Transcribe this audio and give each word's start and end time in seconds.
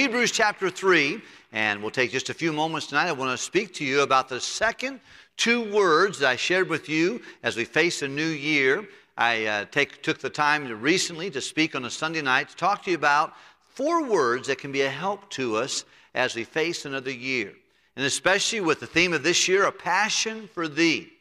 Hebrews 0.00 0.30
chapter 0.30 0.70
3, 0.70 1.20
and 1.52 1.82
we'll 1.82 1.90
take 1.90 2.10
just 2.10 2.30
a 2.30 2.34
few 2.34 2.54
moments 2.54 2.86
tonight. 2.86 3.08
I 3.08 3.12
want 3.12 3.32
to 3.32 3.36
speak 3.36 3.74
to 3.74 3.84
you 3.84 4.00
about 4.00 4.30
the 4.30 4.40
second 4.40 4.98
two 5.36 5.70
words 5.70 6.20
that 6.20 6.30
I 6.30 6.36
shared 6.36 6.70
with 6.70 6.88
you 6.88 7.20
as 7.42 7.54
we 7.54 7.66
face 7.66 8.00
a 8.00 8.08
new 8.08 8.24
year. 8.24 8.88
I 9.18 9.44
uh, 9.44 9.64
take, 9.66 10.02
took 10.02 10.18
the 10.18 10.30
time 10.30 10.66
to 10.68 10.76
recently 10.76 11.28
to 11.32 11.42
speak 11.42 11.74
on 11.74 11.84
a 11.84 11.90
Sunday 11.90 12.22
night 12.22 12.48
to 12.48 12.56
talk 12.56 12.82
to 12.84 12.90
you 12.90 12.96
about 12.96 13.34
four 13.74 14.02
words 14.02 14.48
that 14.48 14.56
can 14.56 14.72
be 14.72 14.80
a 14.80 14.88
help 14.88 15.28
to 15.32 15.56
us 15.56 15.84
as 16.14 16.34
we 16.34 16.44
face 16.44 16.86
another 16.86 17.12
year. 17.12 17.52
And 17.94 18.06
especially 18.06 18.62
with 18.62 18.80
the 18.80 18.86
theme 18.86 19.12
of 19.12 19.22
this 19.22 19.48
year, 19.48 19.66
a 19.66 19.72
passion 19.72 20.48
for 20.54 20.66
thee. 20.66 21.12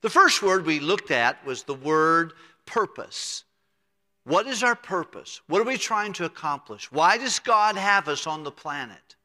The 0.00 0.08
first 0.08 0.42
word 0.42 0.64
we 0.64 0.80
looked 0.80 1.10
at 1.10 1.44
was 1.44 1.64
the 1.64 1.74
word 1.74 2.32
purpose. 2.64 3.44
What 4.24 4.46
is 4.46 4.62
our 4.62 4.76
purpose? 4.76 5.40
What 5.48 5.60
are 5.60 5.64
we 5.64 5.76
trying 5.76 6.12
to 6.14 6.24
accomplish? 6.24 6.90
Why 6.92 7.18
does 7.18 7.38
God 7.40 7.76
have 7.76 8.08
us 8.08 8.26
on 8.26 8.44
the 8.44 8.52
planet? 8.52 9.16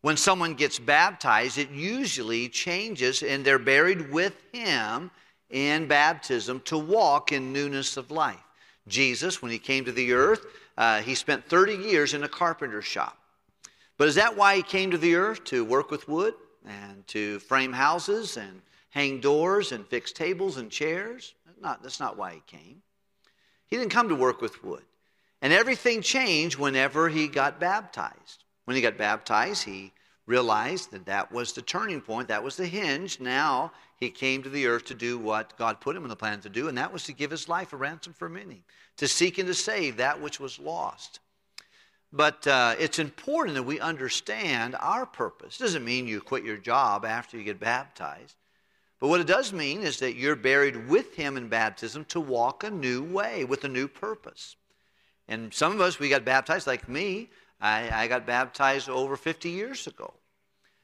When 0.00 0.16
someone 0.16 0.54
gets 0.54 0.78
baptized, 0.78 1.58
it 1.58 1.70
usually 1.70 2.48
changes 2.48 3.22
and 3.22 3.44
they're 3.44 3.58
buried 3.58 4.10
with 4.10 4.40
Him 4.52 5.10
in 5.50 5.86
baptism 5.86 6.60
to 6.60 6.78
walk 6.78 7.32
in 7.32 7.52
newness 7.52 7.96
of 7.96 8.10
life. 8.10 8.40
Jesus, 8.88 9.42
when 9.42 9.50
He 9.50 9.58
came 9.58 9.84
to 9.84 9.92
the 9.92 10.12
earth, 10.12 10.46
uh, 10.78 11.02
He 11.02 11.14
spent 11.14 11.44
30 11.44 11.74
years 11.74 12.14
in 12.14 12.22
a 12.22 12.28
carpenter 12.28 12.80
shop. 12.80 13.18
But 13.98 14.08
is 14.08 14.14
that 14.14 14.36
why 14.36 14.56
He 14.56 14.62
came 14.62 14.90
to 14.92 14.98
the 14.98 15.16
earth? 15.16 15.44
To 15.44 15.64
work 15.64 15.90
with 15.90 16.08
wood 16.08 16.34
and 16.64 17.06
to 17.08 17.38
frame 17.40 17.72
houses 17.72 18.36
and 18.36 18.62
hang 18.90 19.20
doors 19.20 19.72
and 19.72 19.86
fix 19.86 20.12
tables 20.12 20.56
and 20.56 20.70
chairs? 20.70 21.34
Not, 21.60 21.82
that's 21.82 22.00
not 22.00 22.16
why 22.16 22.34
He 22.34 22.42
came. 22.46 22.82
He 23.68 23.76
didn't 23.76 23.92
come 23.92 24.08
to 24.08 24.14
work 24.14 24.40
with 24.40 24.62
wood. 24.62 24.84
And 25.42 25.52
everything 25.52 26.02
changed 26.02 26.58
whenever 26.58 27.08
he 27.08 27.28
got 27.28 27.60
baptized. 27.60 28.44
When 28.64 28.74
he 28.74 28.82
got 28.82 28.96
baptized, 28.96 29.64
he 29.64 29.92
realized 30.26 30.90
that 30.90 31.06
that 31.06 31.30
was 31.30 31.52
the 31.52 31.62
turning 31.62 32.00
point, 32.00 32.28
that 32.28 32.42
was 32.42 32.56
the 32.56 32.66
hinge. 32.66 33.20
Now 33.20 33.72
he 33.98 34.10
came 34.10 34.42
to 34.42 34.48
the 34.48 34.66
earth 34.66 34.86
to 34.86 34.94
do 34.94 35.18
what 35.18 35.56
God 35.56 35.80
put 35.80 35.96
him 35.96 36.02
on 36.02 36.08
the 36.08 36.16
planet 36.16 36.42
to 36.42 36.48
do, 36.48 36.68
and 36.68 36.76
that 36.78 36.92
was 36.92 37.04
to 37.04 37.12
give 37.12 37.30
his 37.30 37.48
life 37.48 37.72
a 37.72 37.76
ransom 37.76 38.12
for 38.12 38.28
many, 38.28 38.64
to 38.96 39.06
seek 39.06 39.38
and 39.38 39.46
to 39.46 39.54
save 39.54 39.96
that 39.96 40.20
which 40.20 40.40
was 40.40 40.58
lost. 40.58 41.20
But 42.12 42.46
uh, 42.46 42.76
it's 42.78 42.98
important 42.98 43.56
that 43.56 43.62
we 43.64 43.78
understand 43.78 44.76
our 44.80 45.06
purpose. 45.06 45.60
It 45.60 45.64
doesn't 45.64 45.84
mean 45.84 46.08
you 46.08 46.20
quit 46.20 46.44
your 46.44 46.56
job 46.56 47.04
after 47.04 47.36
you 47.36 47.44
get 47.44 47.60
baptized. 47.60 48.36
But 48.98 49.08
what 49.08 49.20
it 49.20 49.26
does 49.26 49.52
mean 49.52 49.82
is 49.82 49.98
that 49.98 50.16
you're 50.16 50.36
buried 50.36 50.88
with 50.88 51.14
him 51.14 51.36
in 51.36 51.48
baptism 51.48 52.04
to 52.06 52.20
walk 52.20 52.64
a 52.64 52.70
new 52.70 53.02
way 53.02 53.44
with 53.44 53.64
a 53.64 53.68
new 53.68 53.88
purpose. 53.88 54.56
And 55.28 55.52
some 55.52 55.72
of 55.72 55.80
us, 55.80 55.98
we 55.98 56.08
got 56.08 56.24
baptized, 56.24 56.66
like 56.66 56.88
me. 56.88 57.30
I, 57.60 58.04
I 58.04 58.08
got 58.08 58.26
baptized 58.26 58.88
over 58.88 59.16
50 59.16 59.50
years 59.50 59.86
ago. 59.86 60.14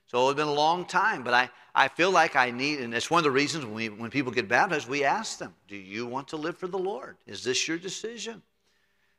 So 0.07 0.29
it's 0.29 0.37
been 0.37 0.47
a 0.47 0.53
long 0.53 0.85
time, 0.85 1.23
but 1.23 1.33
I, 1.33 1.51
I 1.75 1.89
feel 1.89 2.11
like 2.11 2.37
I 2.37 2.51
need, 2.51 2.81
and 2.81 2.93
it's 2.93 3.11
one 3.11 3.21
of 3.21 3.25
the 3.25 3.31
reasons 3.31 3.65
when, 3.65 3.75
we, 3.75 3.89
when 3.89 4.11
people 4.11 4.31
get 4.31 4.47
baptized, 4.47 4.89
we 4.89 5.05
ask 5.05 5.39
them, 5.39 5.55
Do 5.69 5.77
you 5.77 6.07
want 6.07 6.29
to 6.29 6.37
live 6.37 6.59
for 6.59 6.67
the 6.67 6.79
Lord? 6.79 7.17
Is 7.27 7.43
this 7.43 7.67
your 7.67 7.79
decision? 7.79 8.43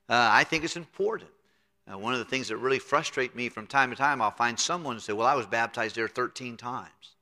Uh, 0.08 0.30
I 0.32 0.44
think 0.44 0.64
it's 0.64 0.78
important. 0.78 1.32
Uh, 1.92 1.98
one 1.98 2.14
of 2.14 2.20
the 2.20 2.26
things 2.26 2.48
that 2.50 2.58
really 2.58 2.80
frustrate 2.80 3.36
me 3.36 3.50
from 3.50 3.66
time 3.66 3.90
to 3.90 3.96
time, 3.96 4.22
I'll 4.22 4.30
find 4.30 4.60
someone 4.60 4.96
and 4.96 5.02
say, 5.02 5.14
Well, 5.14 5.28
I 5.28 5.34
was 5.34 5.48
baptized 5.48 5.96
there 5.96 6.08
13 6.08 6.58
times. 6.58 7.16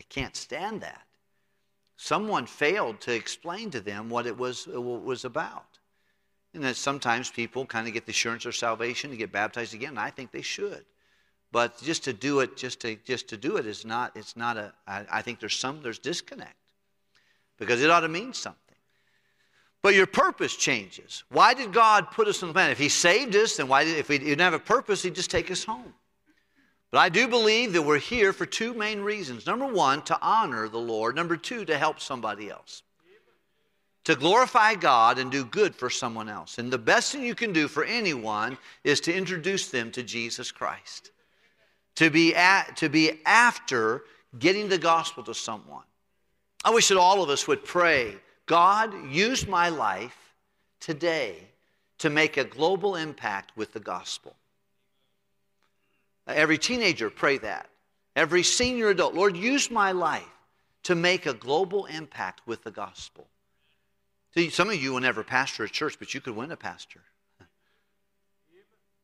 I 0.00 0.02
can't 0.08 0.34
stand 0.34 0.80
that. 0.80 1.02
Someone 1.96 2.46
failed 2.46 3.02
to 3.02 3.14
explain 3.14 3.70
to 3.72 3.80
them 3.80 4.08
what 4.08 4.26
it 4.26 4.36
was, 4.36 4.66
what 4.66 4.96
it 4.96 5.02
was 5.02 5.26
about. 5.26 5.78
And 6.54 6.64
that 6.64 6.76
sometimes 6.76 7.30
people 7.30 7.66
kind 7.66 7.86
of 7.86 7.92
get 7.92 8.06
the 8.06 8.10
assurance 8.10 8.46
of 8.46 8.56
salvation 8.56 9.10
to 9.10 9.16
get 9.16 9.30
baptized 9.30 9.74
again, 9.74 9.90
and 9.90 10.00
I 10.00 10.08
think 10.08 10.32
they 10.32 10.40
should. 10.40 10.86
But 11.52 11.80
just 11.82 12.02
to 12.04 12.14
do 12.14 12.40
it, 12.40 12.56
just 12.56 12.80
to 12.80 12.96
just 12.96 13.28
to 13.28 13.36
do 13.36 13.56
it 13.58 13.66
is 13.66 13.84
not. 13.84 14.16
It's 14.16 14.36
not 14.36 14.56
a. 14.56 14.72
I, 14.86 15.04
I 15.12 15.22
think 15.22 15.38
there's 15.38 15.58
some 15.58 15.82
there's 15.82 15.98
disconnect 15.98 16.56
because 17.58 17.82
it 17.82 17.90
ought 17.90 18.00
to 18.00 18.08
mean 18.08 18.32
something. 18.32 18.58
But 19.82 19.94
your 19.94 20.06
purpose 20.06 20.56
changes. 20.56 21.24
Why 21.28 21.54
did 21.54 21.72
God 21.72 22.10
put 22.10 22.26
us 22.26 22.42
on 22.42 22.48
the 22.48 22.52
planet? 22.54 22.72
If 22.72 22.78
He 22.78 22.88
saved 22.88 23.36
us, 23.36 23.56
then 23.56 23.68
why 23.68 23.84
did 23.84 23.98
if 23.98 24.08
we 24.08 24.18
didn't 24.18 24.40
have 24.40 24.54
a 24.54 24.58
purpose, 24.58 25.02
He'd 25.02 25.14
just 25.14 25.30
take 25.30 25.50
us 25.50 25.64
home. 25.64 25.92
But 26.90 26.98
I 26.98 27.08
do 27.08 27.28
believe 27.28 27.72
that 27.72 27.82
we're 27.82 27.98
here 27.98 28.32
for 28.32 28.46
two 28.46 28.74
main 28.74 29.00
reasons. 29.00 29.46
Number 29.46 29.66
one, 29.66 30.02
to 30.02 30.18
honor 30.20 30.68
the 30.68 30.78
Lord. 30.78 31.14
Number 31.14 31.36
two, 31.36 31.64
to 31.66 31.78
help 31.78 32.00
somebody 32.00 32.50
else. 32.50 32.82
To 34.04 34.16
glorify 34.16 34.74
God 34.74 35.18
and 35.18 35.30
do 35.30 35.44
good 35.44 35.74
for 35.74 35.88
someone 35.88 36.28
else. 36.28 36.58
And 36.58 36.72
the 36.72 36.78
best 36.78 37.12
thing 37.12 37.22
you 37.22 37.34
can 37.34 37.52
do 37.52 37.68
for 37.68 37.84
anyone 37.84 38.58
is 38.82 39.00
to 39.02 39.14
introduce 39.14 39.68
them 39.68 39.92
to 39.92 40.02
Jesus 40.02 40.50
Christ. 40.50 41.12
To 41.96 42.10
be, 42.10 42.34
at, 42.34 42.76
to 42.78 42.88
be 42.88 43.20
after 43.24 44.02
getting 44.38 44.68
the 44.68 44.78
gospel 44.78 45.22
to 45.24 45.34
someone. 45.34 45.84
I 46.64 46.70
wish 46.70 46.88
that 46.88 46.98
all 46.98 47.22
of 47.22 47.30
us 47.30 47.46
would 47.46 47.64
pray 47.64 48.16
God, 48.46 48.92
use 49.08 49.46
my 49.46 49.68
life 49.68 50.34
today 50.80 51.36
to 51.98 52.10
make 52.10 52.36
a 52.36 52.42
global 52.42 52.96
impact 52.96 53.56
with 53.56 53.72
the 53.72 53.78
gospel. 53.78 54.34
Every 56.34 56.58
teenager, 56.58 57.10
pray 57.10 57.38
that. 57.38 57.68
Every 58.16 58.42
senior 58.42 58.88
adult, 58.88 59.14
Lord, 59.14 59.36
use 59.36 59.70
my 59.70 59.92
life 59.92 60.24
to 60.84 60.94
make 60.94 61.26
a 61.26 61.34
global 61.34 61.86
impact 61.86 62.40
with 62.46 62.64
the 62.64 62.70
gospel. 62.70 63.28
See, 64.34 64.50
some 64.50 64.70
of 64.70 64.76
you 64.76 64.92
will 64.92 65.00
never 65.00 65.24
pastor 65.24 65.64
a 65.64 65.68
church, 65.68 65.98
but 65.98 66.14
you 66.14 66.20
could 66.20 66.36
win 66.36 66.52
a 66.52 66.56
pastor. 66.56 67.00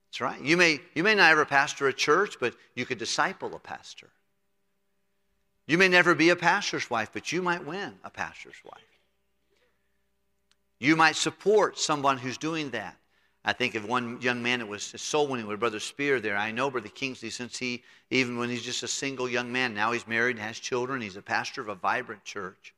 That's 0.06 0.20
right. 0.20 0.40
You 0.40 0.56
may, 0.56 0.80
you 0.94 1.02
may 1.02 1.14
not 1.14 1.32
ever 1.32 1.44
pastor 1.44 1.88
a 1.88 1.92
church, 1.92 2.36
but 2.40 2.54
you 2.74 2.86
could 2.86 2.98
disciple 2.98 3.54
a 3.54 3.58
pastor. 3.58 4.08
You 5.66 5.78
may 5.78 5.88
never 5.88 6.14
be 6.14 6.30
a 6.30 6.36
pastor's 6.36 6.88
wife, 6.88 7.10
but 7.12 7.32
you 7.32 7.42
might 7.42 7.66
win 7.66 7.94
a 8.04 8.10
pastor's 8.10 8.54
wife. 8.64 8.82
You 10.78 10.94
might 10.94 11.16
support 11.16 11.78
someone 11.78 12.18
who's 12.18 12.38
doing 12.38 12.70
that. 12.70 12.96
I 13.48 13.52
think 13.52 13.76
of 13.76 13.84
one 13.84 14.20
young 14.20 14.42
man 14.42 14.58
that 14.58 14.66
was 14.66 14.82
soul 14.82 15.28
winning 15.28 15.46
with 15.46 15.60
Brother 15.60 15.78
Spear 15.78 16.18
there. 16.18 16.36
I 16.36 16.50
know 16.50 16.68
Brother 16.68 16.88
Kingsley 16.88 17.30
since 17.30 17.56
he, 17.56 17.84
even 18.10 18.36
when 18.38 18.50
he's 18.50 18.64
just 18.64 18.82
a 18.82 18.88
single 18.88 19.28
young 19.28 19.52
man, 19.52 19.72
now 19.72 19.92
he's 19.92 20.08
married 20.08 20.34
and 20.34 20.44
has 20.44 20.58
children. 20.58 21.00
He's 21.00 21.16
a 21.16 21.22
pastor 21.22 21.60
of 21.60 21.68
a 21.68 21.76
vibrant 21.76 22.24
church. 22.24 22.74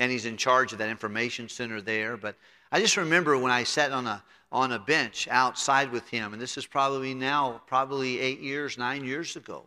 And 0.00 0.10
he's 0.10 0.26
in 0.26 0.36
charge 0.36 0.72
of 0.72 0.78
that 0.78 0.88
information 0.88 1.48
center 1.48 1.80
there. 1.80 2.16
But 2.16 2.34
I 2.72 2.80
just 2.80 2.96
remember 2.96 3.38
when 3.38 3.52
I 3.52 3.62
sat 3.62 3.92
on 3.92 4.08
a, 4.08 4.20
on 4.50 4.72
a 4.72 4.80
bench 4.80 5.28
outside 5.30 5.92
with 5.92 6.08
him, 6.08 6.32
and 6.32 6.42
this 6.42 6.58
is 6.58 6.66
probably 6.66 7.14
now, 7.14 7.62
probably 7.68 8.18
eight 8.18 8.40
years, 8.40 8.76
nine 8.76 9.04
years 9.04 9.36
ago. 9.36 9.64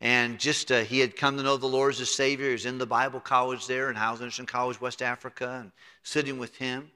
And 0.00 0.38
just 0.38 0.72
uh, 0.72 0.80
he 0.80 1.00
had 1.00 1.16
come 1.16 1.36
to 1.36 1.42
know 1.42 1.58
the 1.58 1.66
Lord 1.66 1.92
as 1.92 1.98
his 1.98 2.14
Savior. 2.14 2.46
He 2.46 2.52
was 2.52 2.64
in 2.64 2.78
the 2.78 2.86
Bible 2.86 3.20
college 3.20 3.66
there 3.66 3.90
in 3.90 3.96
Howes 3.96 4.40
College, 4.46 4.80
West 4.80 5.02
Africa, 5.02 5.58
and 5.60 5.72
sitting 6.02 6.38
with 6.38 6.56
him. 6.56 6.90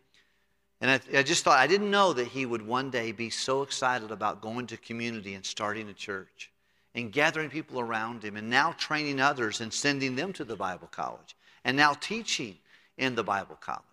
And 0.83 0.91
I, 0.91 1.19
I, 1.21 1.23
just 1.23 1.45
thought, 1.45 1.61
I 1.61 1.69
didn't 1.69 1.93
know 1.93 2.13
that 2.13 2.27
he 2.27 2.45
would 2.45 2.67
one 2.67 2.91
day 2.91 3.13
be 3.13 3.31
so 3.31 3.63
excited 3.63 4.11
about 4.11 4.43
going 4.43 4.67
to 4.67 4.77
community 4.77 5.35
and 5.35 5.47
starting 5.47 5.89
a 5.89 5.95
church 5.95 6.51
and 6.97 7.13
gathering 7.13 7.51
people 7.51 7.79
around 7.79 8.25
him 8.25 8.37
and 8.37 8.51
now 8.51 8.73
training 8.73 9.21
others 9.21 9.61
and 9.61 9.73
sending 9.73 10.17
them 10.17 10.33
to 10.33 10.45
the 10.45 10.57
Bible 10.57 10.89
college 10.91 11.37
and 11.65 11.77
now 11.77 11.95
teaching 11.95 12.59
in 12.99 13.15
the 13.15 13.23
Bible 13.23 13.57
college. 13.61 13.85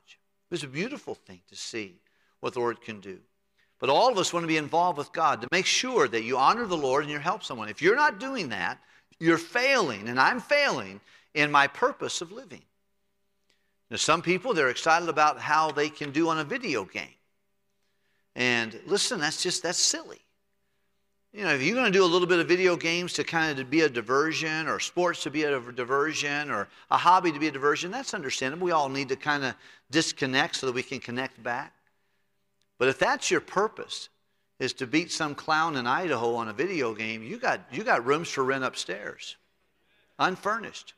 It 0.50 0.52
was 0.52 0.64
a 0.64 0.68
beautiful 0.68 1.14
thing 1.14 1.42
to 1.50 1.56
see 1.56 1.94
what 2.40 2.54
the 2.54 2.60
Lord 2.60 2.82
can 2.82 3.00
do. 3.00 3.20
But 3.78 3.92
all 3.92 4.12
of 4.12 4.18
us 4.18 4.34
want 4.34 4.44
to 4.44 4.48
be 4.48 4.58
involved 4.58 4.98
with 4.98 5.14
God 5.14 5.42
to 5.42 5.48
make 5.52 5.68
sure 5.68 6.08
that 6.08 6.24
you 6.24 6.38
honor 6.38 6.66
the 6.66 6.76
Lord 6.76 7.04
and 7.04 7.12
you 7.12 7.20
help 7.20 7.44
someone. 7.44 7.70
If 7.70 7.84
you're 7.84 7.96
not 7.96 8.20
doing 8.20 8.50
that, 8.50 8.80
you're 9.20 9.38
failing, 9.38 10.10
and 10.10 10.20
I'm 10.20 10.40
failing 10.40 11.02
in 11.36 11.52
my 11.52 11.68
purpose 11.68 12.22
of 12.22 12.32
living. 12.32 12.64
Now, 13.90 13.98
some 13.98 14.22
people, 14.22 14.54
they're 14.54 14.70
excited 14.70 15.10
about 15.10 15.40
how 15.40 15.72
they 15.72 15.90
can 15.90 16.12
do 16.12 16.30
on 16.30 16.40
a 16.40 16.44
video 16.44 16.86
game. 16.86 17.16
And 18.36 18.80
listen, 18.86 19.20
that's 19.20 19.42
just, 19.42 19.64
that's 19.64 19.80
silly. 19.80 20.20
You 21.34 21.44
know, 21.44 21.54
if 21.54 21.62
you're 21.62 21.76
going 21.76 21.92
to 21.92 21.98
do 21.98 22.04
a 22.04 22.08
little 22.08 22.28
bit 22.28 22.40
of 22.40 22.48
video 22.48 22.76
games 22.76 23.14
to 23.14 23.24
kind 23.24 23.60
of 23.60 23.70
be 23.70 23.82
a 23.82 23.90
diversion 23.90 24.68
or 24.68 24.80
sports 24.80 25.24
to 25.24 25.32
be 25.32 25.44
a 25.44 25.60
diversion 25.60 26.50
or 26.50 26.68
a 26.90 26.98
hobby 26.98 27.32
to 27.32 27.40
be 27.40 27.48
a 27.48 27.52
diversion, 27.52 27.92
that's 27.92 28.14
understandable. 28.14 28.66
We 28.66 28.72
all 28.72 28.90
need 28.90 29.10
to 29.10 29.16
kind 29.16 29.44
of 29.44 29.54
disconnect 29.92 30.56
so 30.56 30.68
that 30.68 30.76
we 30.76 30.84
can 30.84 31.00
connect 31.00 31.42
back. 31.44 31.74
But 32.80 32.88
if 32.88 32.98
that's 32.98 33.30
your 33.30 33.42
purpose, 33.42 34.10
is 34.60 34.74
to 34.74 34.88
beat 34.88 35.12
some 35.12 35.36
clown 35.36 35.78
in 35.78 35.88
Idaho 35.88 36.36
on 36.36 36.50
a 36.50 36.54
video 36.54 36.94
game, 36.94 37.24
you 37.24 37.38
got, 37.38 37.62
you 37.72 37.84
got 37.84 38.06
rooms 38.06 38.28
for 38.30 38.44
rent 38.44 38.64
upstairs, 38.64 39.38
unfurnished. 40.20 40.94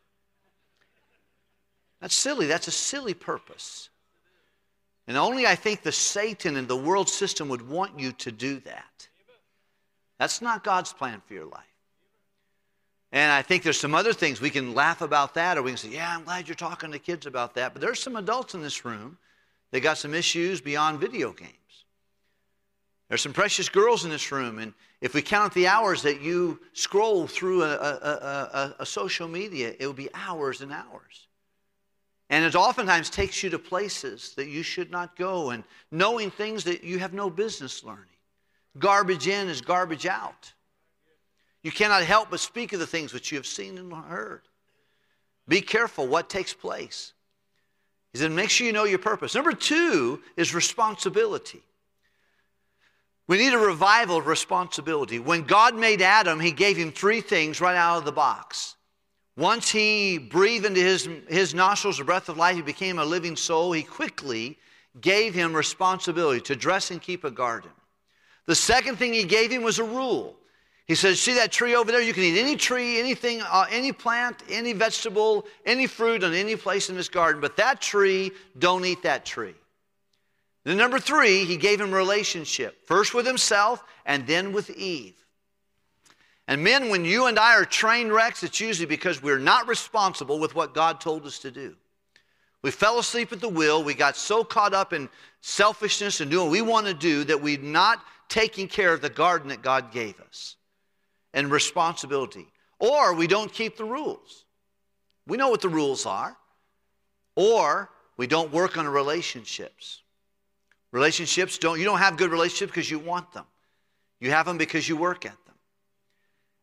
That's 2.01 2.15
silly. 2.15 2.47
That's 2.47 2.67
a 2.67 2.71
silly 2.71 3.13
purpose. 3.13 3.89
And 5.07 5.17
only 5.17 5.45
I 5.45 5.55
think 5.55 5.83
the 5.83 5.91
Satan 5.91 6.57
and 6.57 6.67
the 6.67 6.75
world 6.75 7.09
system 7.09 7.47
would 7.49 7.67
want 7.67 7.99
you 7.99 8.11
to 8.13 8.31
do 8.31 8.59
that. 8.61 9.07
That's 10.19 10.41
not 10.41 10.63
God's 10.63 10.93
plan 10.93 11.21
for 11.25 11.33
your 11.33 11.45
life. 11.45 11.63
And 13.11 13.31
I 13.31 13.41
think 13.41 13.63
there's 13.63 13.79
some 13.79 13.93
other 13.93 14.13
things 14.13 14.39
we 14.39 14.49
can 14.49 14.73
laugh 14.73 15.01
about 15.01 15.33
that, 15.33 15.57
or 15.57 15.63
we 15.63 15.71
can 15.71 15.77
say, 15.77 15.89
Yeah, 15.89 16.15
I'm 16.15 16.23
glad 16.23 16.47
you're 16.47 16.55
talking 16.55 16.91
to 16.91 16.99
kids 16.99 17.25
about 17.25 17.55
that. 17.55 17.73
But 17.73 17.81
there's 17.81 17.99
some 17.99 18.15
adults 18.15 18.53
in 18.53 18.61
this 18.61 18.85
room 18.85 19.17
that 19.71 19.81
got 19.81 19.97
some 19.97 20.13
issues 20.13 20.61
beyond 20.61 20.99
video 20.99 21.33
games. 21.33 21.51
There's 23.09 23.21
some 23.21 23.33
precious 23.33 23.67
girls 23.67 24.05
in 24.05 24.11
this 24.11 24.31
room, 24.31 24.59
and 24.59 24.73
if 25.01 25.13
we 25.13 25.21
count 25.21 25.53
the 25.53 25.67
hours 25.67 26.01
that 26.03 26.21
you 26.21 26.61
scroll 26.71 27.27
through 27.27 27.63
a, 27.63 27.73
a, 27.73 27.75
a, 27.75 28.75
a 28.79 28.85
social 28.85 29.27
media, 29.27 29.73
it 29.77 29.85
will 29.85 29.91
be 29.91 30.07
hours 30.13 30.61
and 30.61 30.71
hours. 30.71 31.27
And 32.31 32.45
it 32.45 32.55
oftentimes 32.55 33.09
takes 33.09 33.43
you 33.43 33.49
to 33.49 33.59
places 33.59 34.33
that 34.37 34.47
you 34.47 34.63
should 34.63 34.89
not 34.89 35.17
go 35.17 35.49
and 35.49 35.65
knowing 35.91 36.31
things 36.31 36.63
that 36.63 36.81
you 36.81 36.97
have 36.97 37.13
no 37.13 37.29
business 37.29 37.83
learning. 37.83 38.05
Garbage 38.79 39.27
in 39.27 39.49
is 39.49 39.59
garbage 39.59 40.05
out. 40.05 40.53
You 41.61 41.71
cannot 41.71 42.03
help 42.03 42.29
but 42.31 42.39
speak 42.39 42.71
of 42.71 42.79
the 42.79 42.87
things 42.87 43.13
which 43.13 43.31
you 43.31 43.37
have 43.37 43.45
seen 43.45 43.77
and 43.77 43.91
heard. 43.93 44.43
Be 45.49 45.59
careful 45.59 46.07
what 46.07 46.29
takes 46.29 46.53
place. 46.53 47.11
He 48.13 48.19
said, 48.19 48.31
make 48.31 48.49
sure 48.49 48.65
you 48.65 48.73
know 48.73 48.85
your 48.85 48.97
purpose. 48.97 49.35
Number 49.35 49.51
two 49.51 50.21
is 50.37 50.55
responsibility. 50.55 51.61
We 53.27 53.37
need 53.37 53.53
a 53.53 53.57
revival 53.57 54.17
of 54.17 54.27
responsibility. 54.27 55.19
When 55.19 55.43
God 55.43 55.75
made 55.75 56.01
Adam, 56.01 56.39
he 56.39 56.53
gave 56.53 56.77
him 56.77 56.93
three 56.93 57.19
things 57.19 57.59
right 57.59 57.75
out 57.75 57.97
of 57.97 58.05
the 58.05 58.11
box. 58.13 58.77
Once 59.37 59.69
he 59.69 60.17
breathed 60.17 60.65
into 60.65 60.81
his, 60.81 61.07
his 61.27 61.53
nostrils 61.53 61.97
the 61.97 62.03
breath 62.03 62.27
of 62.29 62.37
life, 62.37 62.55
he 62.55 62.61
became 62.61 62.99
a 62.99 63.05
living 63.05 63.35
soul. 63.35 63.71
He 63.71 63.83
quickly 63.83 64.57
gave 64.99 65.33
him 65.33 65.53
responsibility 65.53 66.41
to 66.41 66.55
dress 66.55 66.91
and 66.91 67.01
keep 67.01 67.23
a 67.23 67.31
garden. 67.31 67.71
The 68.45 68.55
second 68.55 68.97
thing 68.97 69.13
he 69.13 69.23
gave 69.23 69.51
him 69.51 69.63
was 69.63 69.79
a 69.79 69.83
rule. 69.83 70.35
He 70.85 70.95
says, 70.95 71.21
See 71.21 71.35
that 71.35 71.51
tree 71.53 71.75
over 71.75 71.91
there? 71.91 72.01
You 72.01 72.11
can 72.11 72.23
eat 72.23 72.39
any 72.39 72.57
tree, 72.57 72.99
anything, 72.99 73.41
uh, 73.41 73.65
any 73.69 73.93
plant, 73.93 74.43
any 74.49 74.73
vegetable, 74.73 75.45
any 75.65 75.87
fruit 75.87 76.23
on 76.23 76.33
any 76.33 76.57
place 76.57 76.89
in 76.89 76.97
this 76.97 77.07
garden, 77.07 77.39
but 77.39 77.55
that 77.57 77.79
tree, 77.79 78.31
don't 78.59 78.83
eat 78.83 79.03
that 79.03 79.23
tree. 79.23 79.55
Then, 80.65 80.77
number 80.77 80.99
three, 80.99 81.45
he 81.45 81.55
gave 81.55 81.79
him 81.79 81.91
relationship, 81.91 82.85
first 82.85 83.13
with 83.13 83.25
himself 83.25 83.83
and 84.05 84.27
then 84.27 84.51
with 84.51 84.69
Eve. 84.71 85.15
And 86.47 86.63
men, 86.63 86.89
when 86.89 87.05
you 87.05 87.27
and 87.27 87.39
I 87.39 87.55
are 87.55 87.65
train 87.65 88.09
wrecks, 88.09 88.43
it's 88.43 88.59
usually 88.59 88.85
because 88.85 89.21
we're 89.21 89.39
not 89.39 89.67
responsible 89.67 90.39
with 90.39 90.55
what 90.55 90.73
God 90.73 90.99
told 90.99 91.25
us 91.25 91.39
to 91.39 91.51
do. 91.51 91.75
We 92.63 92.71
fell 92.71 92.99
asleep 92.99 93.31
at 93.31 93.41
the 93.41 93.49
wheel. 93.49 93.83
We 93.83 93.93
got 93.93 94.15
so 94.15 94.43
caught 94.43 94.73
up 94.73 94.93
in 94.93 95.09
selfishness 95.41 96.19
and 96.19 96.29
doing 96.29 96.45
what 96.45 96.51
we 96.51 96.61
want 96.61 96.87
to 96.87 96.93
do 96.93 97.23
that 97.25 97.41
we're 97.41 97.59
not 97.59 98.03
taking 98.29 98.67
care 98.67 98.93
of 98.93 99.01
the 99.01 99.09
garden 99.09 99.49
that 99.49 99.61
God 99.61 99.91
gave 99.91 100.19
us 100.21 100.55
and 101.33 101.51
responsibility. 101.51 102.47
Or 102.79 103.13
we 103.13 103.27
don't 103.27 103.51
keep 103.51 103.77
the 103.77 103.85
rules. 103.85 104.45
We 105.27 105.37
know 105.37 105.49
what 105.49 105.61
the 105.61 105.69
rules 105.69 106.05
are. 106.05 106.35
Or 107.35 107.89
we 108.17 108.27
don't 108.27 108.51
work 108.51 108.77
on 108.77 108.87
relationships. 108.87 110.01
Relationships 110.91 111.57
don't, 111.57 111.79
you 111.79 111.85
don't 111.85 111.99
have 111.99 112.17
good 112.17 112.31
relationships 112.31 112.71
because 112.71 112.91
you 112.91 112.99
want 112.99 113.31
them. 113.31 113.45
You 114.19 114.31
have 114.31 114.45
them 114.45 114.57
because 114.57 114.87
you 114.87 114.97
work 114.97 115.25
at 115.25 115.31
them 115.31 115.40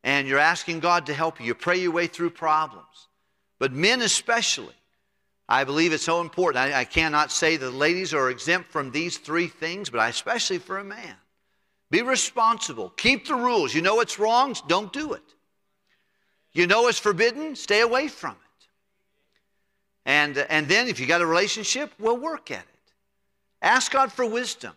and 0.08 0.26
you're 0.26 0.38
asking 0.38 0.80
God 0.80 1.04
to 1.06 1.12
help 1.12 1.38
you. 1.38 1.44
You 1.44 1.54
pray 1.54 1.76
your 1.76 1.90
way 1.90 2.06
through 2.06 2.30
problems. 2.30 3.08
But 3.58 3.74
men, 3.74 4.00
especially, 4.00 4.74
I 5.46 5.64
believe 5.64 5.92
it's 5.92 6.02
so 6.02 6.22
important. 6.22 6.64
I, 6.64 6.80
I 6.80 6.84
cannot 6.84 7.30
say 7.30 7.58
the 7.58 7.70
ladies 7.70 8.14
are 8.14 8.30
exempt 8.30 8.70
from 8.72 8.90
these 8.90 9.18
three 9.18 9.48
things, 9.48 9.90
but 9.90 10.00
I, 10.00 10.08
especially 10.08 10.60
for 10.60 10.78
a 10.78 10.84
man. 10.84 11.14
Be 11.90 12.00
responsible. 12.00 12.88
Keep 12.96 13.26
the 13.26 13.34
rules. 13.34 13.74
You 13.74 13.82
know 13.82 13.96
what's 13.96 14.18
wrong? 14.18 14.56
Don't 14.66 14.90
do 14.94 15.12
it. 15.12 15.34
You 16.52 16.66
know 16.66 16.88
it's 16.88 16.98
forbidden? 16.98 17.54
Stay 17.54 17.82
away 17.82 18.08
from 18.08 18.32
it. 18.32 18.66
And, 20.06 20.38
and 20.38 20.68
then 20.68 20.88
if 20.88 21.00
you 21.00 21.06
got 21.06 21.20
a 21.20 21.26
relationship, 21.26 21.92
well, 21.98 22.16
work 22.16 22.50
at 22.50 22.60
it. 22.60 22.92
Ask 23.60 23.92
God 23.92 24.10
for 24.10 24.24
wisdom. 24.24 24.72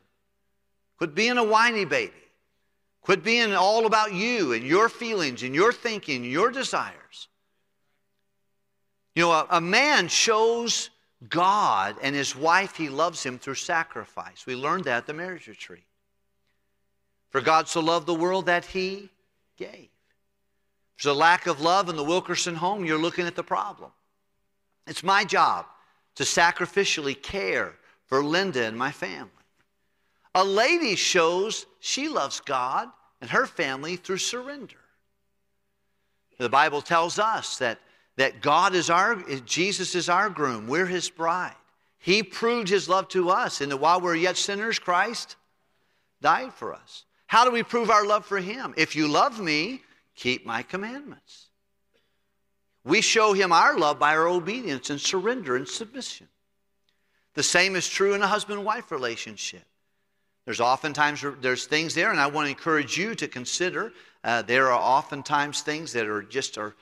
Quit 0.97 1.15
being 1.15 1.37
a 1.37 1.43
whiny 1.45 1.85
baby. 1.85 2.20
Quit 3.01 3.23
being 3.23 3.53
all 3.53 3.85
about 3.85 4.13
you 4.13 4.53
and 4.53 4.63
your 4.63 4.87
feelings 4.87 5.43
and 5.43 5.55
your 5.55 5.73
thinking, 5.73 6.23
your 6.23 6.51
desires. 6.51 7.27
You 9.15 9.23
know, 9.23 9.31
a, 9.31 9.47
a, 9.49 9.61
man 9.61 10.07
shows 10.07 10.89
God 11.27 11.95
and 12.01 12.15
his 12.15 12.35
wife 12.35 12.75
he 12.75 12.89
loves 12.89 13.23
him 13.23 13.37
through 13.39 13.55
sacrifice. 13.55 14.45
We 14.45 14.55
learned 14.55 14.85
that 14.85 14.97
at 14.97 15.07
the 15.07 15.13
marriage 15.13 15.47
retreat. 15.47 15.83
For 17.29 17.41
God 17.41 17.67
so 17.67 17.81
loved 17.81 18.05
the 18.05 18.13
world 18.13 18.45
that 18.45 18.65
he 18.65 19.09
gave. 19.57 19.89
If 20.97 21.03
there's 21.03 21.15
a 21.15 21.17
lack 21.17 21.47
of 21.47 21.59
love 21.59 21.89
in 21.89 21.95
the 21.95 22.03
Wilkerson 22.03 22.55
home, 22.55 22.85
you're 22.85 22.99
looking 22.99 23.25
at 23.25 23.35
the 23.35 23.43
problem. 23.43 23.91
It's 24.87 25.03
my 25.03 25.23
job 25.23 25.65
to 26.15 26.23
sacrificially 26.23 27.19
care 27.19 27.73
for 28.05 28.23
Linda 28.23 28.63
and 28.65 28.77
my 28.77 28.91
family. 28.91 29.29
A 30.33 30.43
lady 30.43 30.95
shows 30.95 31.65
she 31.79 32.07
loves 32.07 32.39
God 32.39 32.87
and 33.19 33.29
her 33.29 33.45
family 33.45 33.97
through 33.97 34.17
surrender. 34.17 34.77
The 36.37 36.49
Bible 36.49 36.81
tells 36.81 37.19
us 37.19 37.57
that, 37.57 37.79
that 38.15 38.41
God 38.41 38.73
is 38.73 38.89
our, 38.89 39.15
Jesus 39.45 39.93
is 39.93 40.09
our 40.09 40.29
groom, 40.29 40.67
we're 40.67 40.85
his 40.85 41.09
bride. 41.09 41.55
He 41.99 42.23
proved 42.23 42.67
his 42.67 42.89
love 42.89 43.09
to 43.09 43.29
us, 43.29 43.61
and 43.61 43.71
that 43.71 43.77
while 43.77 44.01
we're 44.01 44.15
yet 44.15 44.35
sinners, 44.35 44.79
Christ 44.79 45.35
died 46.19 46.51
for 46.53 46.73
us. 46.73 47.05
How 47.27 47.45
do 47.45 47.51
we 47.51 47.61
prove 47.61 47.91
our 47.91 48.05
love 48.05 48.25
for 48.25 48.39
him? 48.39 48.73
If 48.75 48.95
you 48.95 49.07
love 49.07 49.39
me, 49.39 49.81
keep 50.15 50.45
my 50.45 50.63
commandments. 50.63 51.47
We 52.83 53.01
show 53.01 53.33
him 53.33 53.51
our 53.51 53.77
love 53.77 53.99
by 53.99 54.15
our 54.15 54.27
obedience 54.27 54.89
and 54.89 54.99
surrender 54.99 55.55
and 55.55 55.67
submission. 55.67 56.27
The 57.35 57.43
same 57.43 57.75
is 57.75 57.87
true 57.87 58.15
in 58.15 58.23
a 58.23 58.27
husband 58.27 58.65
wife 58.65 58.91
relationship. 58.91 59.63
There's 60.45 60.59
oftentimes 60.59 61.23
there's 61.41 61.65
things 61.65 61.93
there, 61.93 62.11
and 62.11 62.19
I 62.19 62.27
want 62.27 62.47
to 62.47 62.49
encourage 62.49 62.97
you 62.97 63.13
to 63.15 63.27
consider. 63.27 63.93
Uh, 64.23 64.41
there 64.41 64.71
are 64.71 64.79
oftentimes 64.79 65.61
things 65.61 65.93
that 65.93 66.07
are 66.07 66.23
just 66.23 66.57
are 66.57 66.75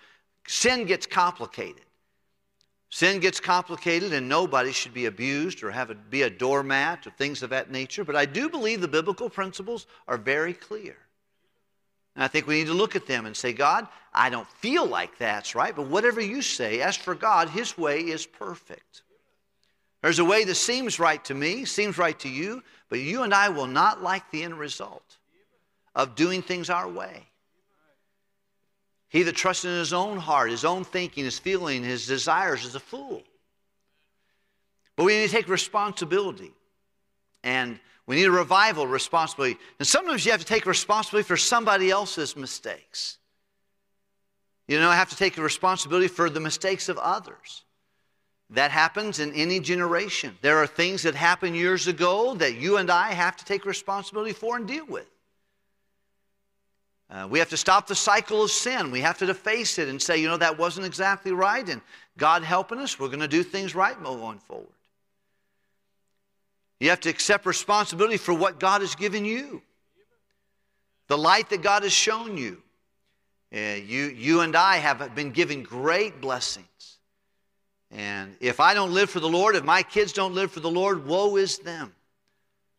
sin 0.48 0.86
gets 0.86 1.06
complicated. 1.06 1.82
Sin 2.90 3.20
gets 3.20 3.40
complicated, 3.40 4.14
and 4.14 4.28
nobody 4.28 4.72
should 4.72 4.94
be 4.94 5.06
abused 5.06 5.62
or 5.62 5.70
have 5.70 5.92
a, 5.92 5.96
be 5.96 6.24
a 6.24 6.30
doormat 6.30 7.06
or 7.06 7.12
things 7.12 7.44
of 7.44 7.52
that 7.52 7.70
nature. 7.70 8.04
But 8.04 8.16
I 8.16 8.26
do 8.26 8.50
believe 8.50 8.82
the 8.82 8.88
biblical 8.88 9.30
principles 9.30 9.86
are 10.08 10.18
very 10.18 10.54
clear. 10.54 10.96
And 12.16 12.24
I 12.24 12.28
think 12.28 12.48
we 12.48 12.56
need 12.56 12.68
to 12.68 12.74
look 12.74 12.96
at 12.96 13.06
them 13.06 13.28
and 13.28 13.38
say, 13.38 13.54
God, 13.54 13.88
I 14.12 14.32
don't 14.32 14.50
feel 14.54 14.88
like 14.88 15.18
that's 15.20 15.54
right, 15.54 15.76
but 15.76 15.88
whatever 15.88 16.20
you 16.20 16.42
say, 16.42 16.82
as 16.82 16.96
for 16.96 17.14
God, 17.14 17.50
His 17.50 17.78
way 17.78 18.00
is 18.00 18.26
perfect. 18.26 19.04
There's 20.02 20.20
a 20.20 20.26
way 20.26 20.44
that 20.46 20.56
seems 20.56 21.00
right 21.00 21.24
to 21.26 21.36
me, 21.36 21.66
seems 21.66 21.98
right 21.98 22.18
to 22.20 22.30
you, 22.30 22.64
but 22.90 23.00
you 23.00 23.24
and 23.24 23.34
I 23.34 23.50
will 23.50 23.68
not 23.68 24.02
like 24.02 24.30
the 24.32 24.44
end 24.44 24.58
result 24.58 25.18
of 25.96 26.16
doing 26.16 26.42
things 26.42 26.70
our 26.70 26.88
way. 26.88 27.26
He 29.10 29.24
that 29.24 29.36
trusts 29.36 29.66
in 29.66 29.72
his 29.72 29.92
own 29.92 30.18
heart, 30.18 30.52
his 30.52 30.66
own 30.66 30.84
thinking, 30.84 31.26
his 31.26 31.40
feeling, 31.40 31.84
his 31.84 32.06
desires 32.06 32.64
is 32.64 32.76
a 32.76 32.80
fool. 32.80 33.24
But 34.96 35.06
we 35.06 35.18
need 35.18 35.28
to 35.28 35.34
take 35.34 35.48
responsibility. 35.48 36.52
And 37.44 37.80
we 38.06 38.18
need 38.18 38.26
a 38.26 38.32
revival 38.32 38.86
responsibility. 38.86 39.58
And 39.80 39.88
sometimes 39.88 40.26
you 40.26 40.32
have 40.32 40.42
to 40.42 40.46
take 40.46 40.66
responsibility 40.66 41.28
for 41.28 41.38
somebody 41.38 41.90
else's 41.90 42.36
mistakes. 42.36 43.18
You 44.68 44.80
know, 44.80 44.90
I 44.90 44.96
have 44.96 45.10
to 45.10 45.16
take 45.16 45.38
responsibility 45.38 46.08
for 46.08 46.30
the 46.30 46.40
mistakes 46.40 46.90
of 46.90 46.98
others. 46.98 47.64
That 48.52 48.72
happens 48.72 49.20
in 49.20 49.34
any 49.34 49.60
generation. 49.60 50.36
There 50.42 50.58
are 50.58 50.68
things 50.68 51.04
that 51.04 51.14
happened 51.14 51.56
years 51.56 51.88
ago 51.88 52.34
that 52.36 52.56
you 52.56 52.78
and 52.78 52.90
I 52.90 53.12
have 53.12 53.38
to 53.38 53.46
take 53.46 53.66
responsibility 53.66 54.34
for 54.34 54.58
and 54.58 54.68
deal 54.68 54.86
with. 54.88 55.06
Uh, 57.12 57.28
we 57.30 57.40
have 57.40 57.50
to 57.50 57.58
stop 57.58 57.88
the 57.88 57.96
cycle 57.96 58.44
of 58.44 58.52
sin. 58.52 58.92
We 58.92 59.02
have 59.02 59.18
to 59.20 59.34
face 59.34 59.80
it 59.80 59.88
and 59.88 60.02
say, 60.02 60.18
you 60.18 60.28
know, 60.28 60.38
that 60.38 60.58
wasn't 60.58 60.86
exactly 60.86 61.32
right, 61.32 61.68
and 61.68 61.82
God 62.18 62.44
helping 62.44 62.80
us, 62.80 63.00
we're 63.00 63.08
going 63.08 63.20
to 63.20 63.28
do 63.28 63.44
things 63.44 63.74
right 63.74 64.02
going 64.04 64.40
forward. 64.40 64.68
You 66.80 66.90
have 66.90 67.00
to 67.02 67.10
accept 67.10 67.46
responsibility 67.46 68.18
for 68.18 68.34
what 68.34 68.60
God 68.60 68.82
has 68.82 68.96
given 68.96 69.26
you, 69.26 69.62
the 71.08 71.18
light 71.18 71.50
that 71.50 71.62
God 71.62 71.84
has 71.84 71.92
shown 71.92 72.38
you. 72.38 72.62
Uh, 73.52 73.82
you, 73.84 74.06
you 74.06 74.42
and 74.42 74.56
I 74.56 74.78
have 74.78 75.16
been 75.16 75.32
given 75.32 75.64
great 75.64 76.22
blessings. 76.22 76.99
And 77.92 78.36
if 78.40 78.60
I 78.60 78.74
don't 78.74 78.94
live 78.94 79.10
for 79.10 79.20
the 79.20 79.30
Lord, 79.30 79.56
if 79.56 79.64
my 79.64 79.82
kids 79.84 80.14
don't 80.14 80.36
live 80.36 80.52
for 80.52 80.60
the 80.60 80.70
Lord, 80.70 81.06
woe 81.06 81.38
is 81.38 81.58
them. 81.60 81.94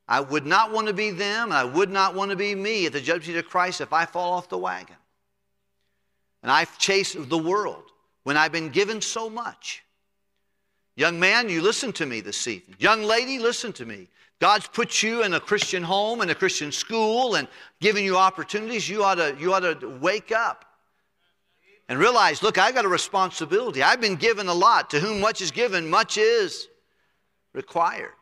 I 0.06 0.20
would 0.20 0.46
not 0.46 0.72
want 0.72 0.88
to 0.88 0.92
be 0.92 1.10
them, 1.10 1.44
and 1.50 1.54
I 1.54 1.64
would 1.64 1.90
not 1.90 2.14
want 2.14 2.30
to 2.30 2.36
be 2.36 2.54
me 2.54 2.86
at 2.86 2.92
the 2.92 3.00
judgment 3.00 3.38
of 3.38 3.48
Christ 3.48 3.80
if 3.80 3.92
I 3.92 4.06
fall 4.06 4.32
off 4.32 4.48
the 4.48 4.58
wagon. 4.58 4.96
And 6.42 6.50
I've 6.50 6.78
chased 6.78 7.28
the 7.28 7.38
world 7.38 7.84
when 8.24 8.36
I've 8.36 8.52
been 8.52 8.70
given 8.70 9.00
so 9.00 9.30
much. 9.30 9.84
Young 10.96 11.20
man, 11.20 11.48
you 11.48 11.62
listen 11.62 11.92
to 11.94 12.06
me 12.06 12.20
this 12.20 12.46
evening. 12.46 12.76
Young 12.78 13.02
lady, 13.02 13.38
listen 13.38 13.72
to 13.74 13.86
me. 13.86 14.08
God's 14.40 14.66
put 14.66 15.02
you 15.02 15.22
in 15.22 15.34
a 15.34 15.40
Christian 15.40 15.82
home 15.82 16.22
and 16.22 16.30
a 16.30 16.34
Christian 16.34 16.72
school 16.72 17.34
and 17.34 17.46
given 17.80 18.04
you 18.04 18.16
opportunities. 18.16 18.88
You 18.88 19.04
ought 19.04 19.16
to, 19.16 19.36
you 19.38 19.52
ought 19.52 19.60
to 19.60 19.98
wake 20.00 20.32
up 20.32 20.64
and 21.90 21.98
realize, 21.98 22.40
look, 22.40 22.56
I've 22.56 22.74
got 22.76 22.84
a 22.84 22.88
responsibility. 22.88 23.82
I've 23.82 24.00
been 24.00 24.14
given 24.14 24.46
a 24.46 24.54
lot. 24.54 24.90
To 24.90 25.00
whom 25.00 25.20
much 25.20 25.40
is 25.40 25.50
given, 25.50 25.90
much 25.90 26.18
is 26.18 26.68
required. 27.52 28.12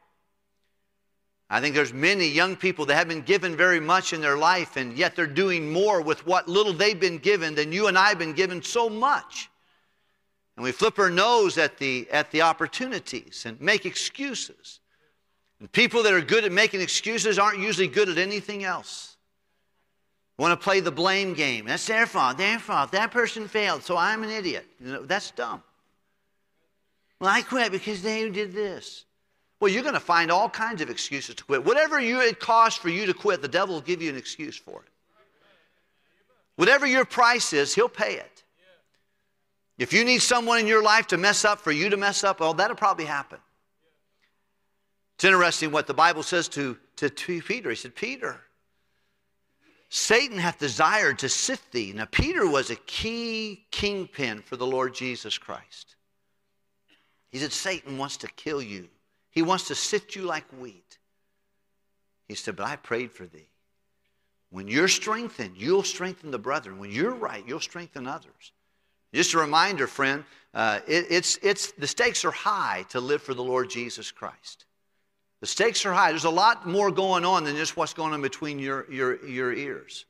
I 1.50 1.60
think 1.60 1.74
there's 1.74 1.92
many 1.92 2.26
young 2.26 2.56
people 2.56 2.86
that 2.86 2.94
have 2.94 3.08
been 3.08 3.20
given 3.20 3.54
very 3.58 3.78
much 3.78 4.14
in 4.14 4.22
their 4.22 4.38
life, 4.38 4.78
and 4.78 4.96
yet 4.96 5.14
they're 5.14 5.26
doing 5.26 5.70
more 5.70 6.00
with 6.00 6.26
what 6.26 6.48
little 6.48 6.72
they've 6.72 6.98
been 6.98 7.18
given 7.18 7.54
than 7.54 7.70
you 7.70 7.88
and 7.88 7.98
I 7.98 8.08
have 8.08 8.18
been 8.18 8.32
given 8.32 8.62
so 8.62 8.88
much. 8.88 9.50
And 10.56 10.64
we 10.64 10.72
flip 10.72 10.98
our 10.98 11.10
nose 11.10 11.58
at 11.58 11.76
the, 11.76 12.08
at 12.10 12.30
the 12.30 12.40
opportunities 12.40 13.44
and 13.44 13.60
make 13.60 13.84
excuses. 13.84 14.80
And 15.60 15.70
people 15.70 16.02
that 16.04 16.14
are 16.14 16.22
good 16.22 16.44
at 16.44 16.52
making 16.52 16.80
excuses 16.80 17.38
aren't 17.38 17.58
usually 17.58 17.88
good 17.88 18.08
at 18.08 18.16
anything 18.16 18.64
else. 18.64 19.07
Want 20.38 20.58
to 20.58 20.64
play 20.64 20.78
the 20.78 20.92
blame 20.92 21.34
game. 21.34 21.66
That's 21.66 21.86
their 21.86 22.06
fault, 22.06 22.38
their 22.38 22.60
fault. 22.60 22.92
That 22.92 23.10
person 23.10 23.48
failed, 23.48 23.82
so 23.82 23.96
I'm 23.96 24.22
an 24.22 24.30
idiot. 24.30 24.66
You 24.80 24.92
know, 24.92 25.02
that's 25.04 25.32
dumb. 25.32 25.62
Well, 27.20 27.28
I 27.28 27.42
quit 27.42 27.72
because 27.72 28.02
they 28.02 28.28
did 28.30 28.52
this. 28.52 29.04
Well, 29.58 29.72
you're 29.72 29.82
going 29.82 29.94
to 29.94 30.00
find 30.00 30.30
all 30.30 30.48
kinds 30.48 30.80
of 30.80 30.90
excuses 30.90 31.34
to 31.34 31.44
quit. 31.44 31.64
Whatever 31.64 31.98
you, 31.98 32.20
it 32.20 32.38
costs 32.38 32.78
for 32.78 32.88
you 32.88 33.06
to 33.06 33.14
quit, 33.14 33.42
the 33.42 33.48
devil 33.48 33.74
will 33.74 33.82
give 33.82 34.00
you 34.00 34.08
an 34.08 34.16
excuse 34.16 34.56
for 34.56 34.82
it. 34.82 34.88
Whatever 36.54 36.86
your 36.86 37.04
price 37.04 37.52
is, 37.52 37.74
he'll 37.74 37.88
pay 37.88 38.14
it. 38.14 38.44
If 39.76 39.92
you 39.92 40.04
need 40.04 40.22
someone 40.22 40.60
in 40.60 40.66
your 40.68 40.82
life 40.82 41.08
to 41.08 41.16
mess 41.16 41.44
up 41.44 41.58
for 41.60 41.72
you 41.72 41.90
to 41.90 41.96
mess 41.96 42.22
up, 42.22 42.38
well, 42.38 42.54
that'll 42.54 42.76
probably 42.76 43.04
happen. 43.04 43.38
It's 45.16 45.24
interesting 45.24 45.72
what 45.72 45.88
the 45.88 45.94
Bible 45.94 46.22
says 46.22 46.48
to, 46.50 46.76
to, 46.96 47.10
to 47.10 47.42
Peter. 47.42 47.70
He 47.70 47.76
said, 47.76 47.96
Peter, 47.96 48.40
Satan 49.90 50.38
hath 50.38 50.58
desired 50.58 51.18
to 51.20 51.28
sift 51.28 51.72
thee. 51.72 51.92
Now, 51.94 52.06
Peter 52.10 52.48
was 52.48 52.70
a 52.70 52.76
key 52.76 53.66
kingpin 53.70 54.42
for 54.42 54.56
the 54.56 54.66
Lord 54.66 54.94
Jesus 54.94 55.38
Christ. 55.38 55.96
He 57.30 57.38
said, 57.38 57.52
Satan 57.52 57.96
wants 57.96 58.18
to 58.18 58.28
kill 58.28 58.60
you. 58.60 58.88
He 59.30 59.42
wants 59.42 59.68
to 59.68 59.74
sift 59.74 60.14
you 60.14 60.22
like 60.22 60.44
wheat. 60.58 60.98
He 62.26 62.34
said, 62.34 62.56
But 62.56 62.66
I 62.66 62.76
prayed 62.76 63.12
for 63.12 63.26
thee. 63.26 63.48
When 64.50 64.68
you're 64.68 64.88
strengthened, 64.88 65.56
you'll 65.56 65.82
strengthen 65.82 66.30
the 66.30 66.38
brethren. 66.38 66.78
When 66.78 66.90
you're 66.90 67.14
right, 67.14 67.44
you'll 67.46 67.60
strengthen 67.60 68.06
others. 68.06 68.52
Just 69.12 69.34
a 69.34 69.38
reminder, 69.38 69.86
friend, 69.86 70.24
uh, 70.54 70.80
it, 70.86 71.06
it's, 71.10 71.38
it's, 71.42 71.72
the 71.72 71.86
stakes 71.86 72.24
are 72.24 72.30
high 72.30 72.84
to 72.90 73.00
live 73.00 73.22
for 73.22 73.34
the 73.34 73.44
Lord 73.44 73.70
Jesus 73.70 74.10
Christ. 74.10 74.66
The 75.40 75.46
stakes 75.46 75.86
are 75.86 75.92
high. 75.92 76.10
There's 76.10 76.24
a 76.24 76.30
lot 76.30 76.66
more 76.66 76.90
going 76.90 77.24
on 77.24 77.44
than 77.44 77.56
just 77.56 77.76
what's 77.76 77.94
going 77.94 78.12
on 78.12 78.22
between 78.22 78.58
your, 78.58 78.90
your, 78.90 79.24
your 79.24 79.52
ears. 79.52 80.04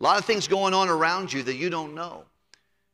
A 0.00 0.04
lot 0.04 0.18
of 0.18 0.24
things 0.24 0.48
going 0.48 0.74
on 0.74 0.88
around 0.88 1.32
you 1.32 1.42
that 1.44 1.54
you 1.54 1.70
don't 1.70 1.94
know. 1.94 2.24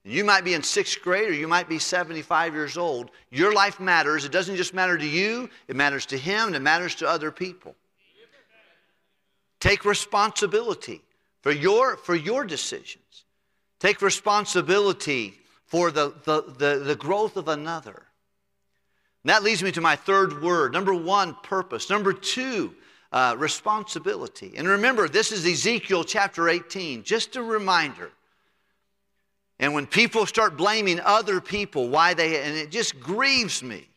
You 0.04 0.24
might 0.24 0.44
be 0.44 0.54
in 0.54 0.62
sixth 0.62 1.00
grade 1.00 1.28
or 1.28 1.34
you 1.34 1.46
might 1.46 1.68
be 1.68 1.78
75 1.78 2.54
years 2.54 2.76
old. 2.76 3.10
Your 3.30 3.54
life 3.54 3.78
matters. 3.78 4.24
It 4.24 4.32
doesn't 4.32 4.56
just 4.56 4.74
matter 4.74 4.98
to 4.98 5.06
you, 5.06 5.48
it 5.68 5.76
matters 5.76 6.06
to 6.06 6.18
him, 6.18 6.48
and 6.48 6.56
it 6.56 6.62
matters 6.62 6.96
to 6.96 7.08
other 7.08 7.30
people. 7.30 7.76
Take 9.60 9.84
responsibility 9.84 11.02
for 11.40 11.52
your, 11.52 11.96
for 11.96 12.16
your 12.16 12.44
decisions. 12.44 13.24
Take 13.78 14.02
responsibility 14.02 15.38
for 15.66 15.92
the, 15.92 16.12
the, 16.24 16.42
the, 16.58 16.82
the 16.84 16.96
growth 16.96 17.36
of 17.36 17.46
another. 17.46 18.02
And 19.24 19.30
that 19.30 19.42
leads 19.42 19.62
me 19.62 19.72
to 19.72 19.80
my 19.80 19.96
third 19.96 20.42
word. 20.42 20.72
Number 20.72 20.94
one, 20.94 21.36
purpose. 21.42 21.88
Number 21.90 22.12
two, 22.12 22.74
uh, 23.12 23.36
responsibility. 23.38 24.54
And 24.56 24.66
remember, 24.66 25.08
this 25.08 25.32
is 25.32 25.46
Ezekiel 25.46 26.04
chapter 26.04 26.48
18. 26.48 27.02
Just 27.04 27.36
a 27.36 27.42
reminder 27.42 28.10
and 29.62 29.74
when 29.74 29.86
people 29.86 30.26
start 30.26 30.56
blaming 30.56 30.98
other 30.98 31.40
people, 31.40 31.88
why 31.88 32.14
they, 32.14 32.42
and 32.42 32.56
it 32.56 32.72
just 32.72 32.98
grieves 32.98 33.62
me. 33.62 33.88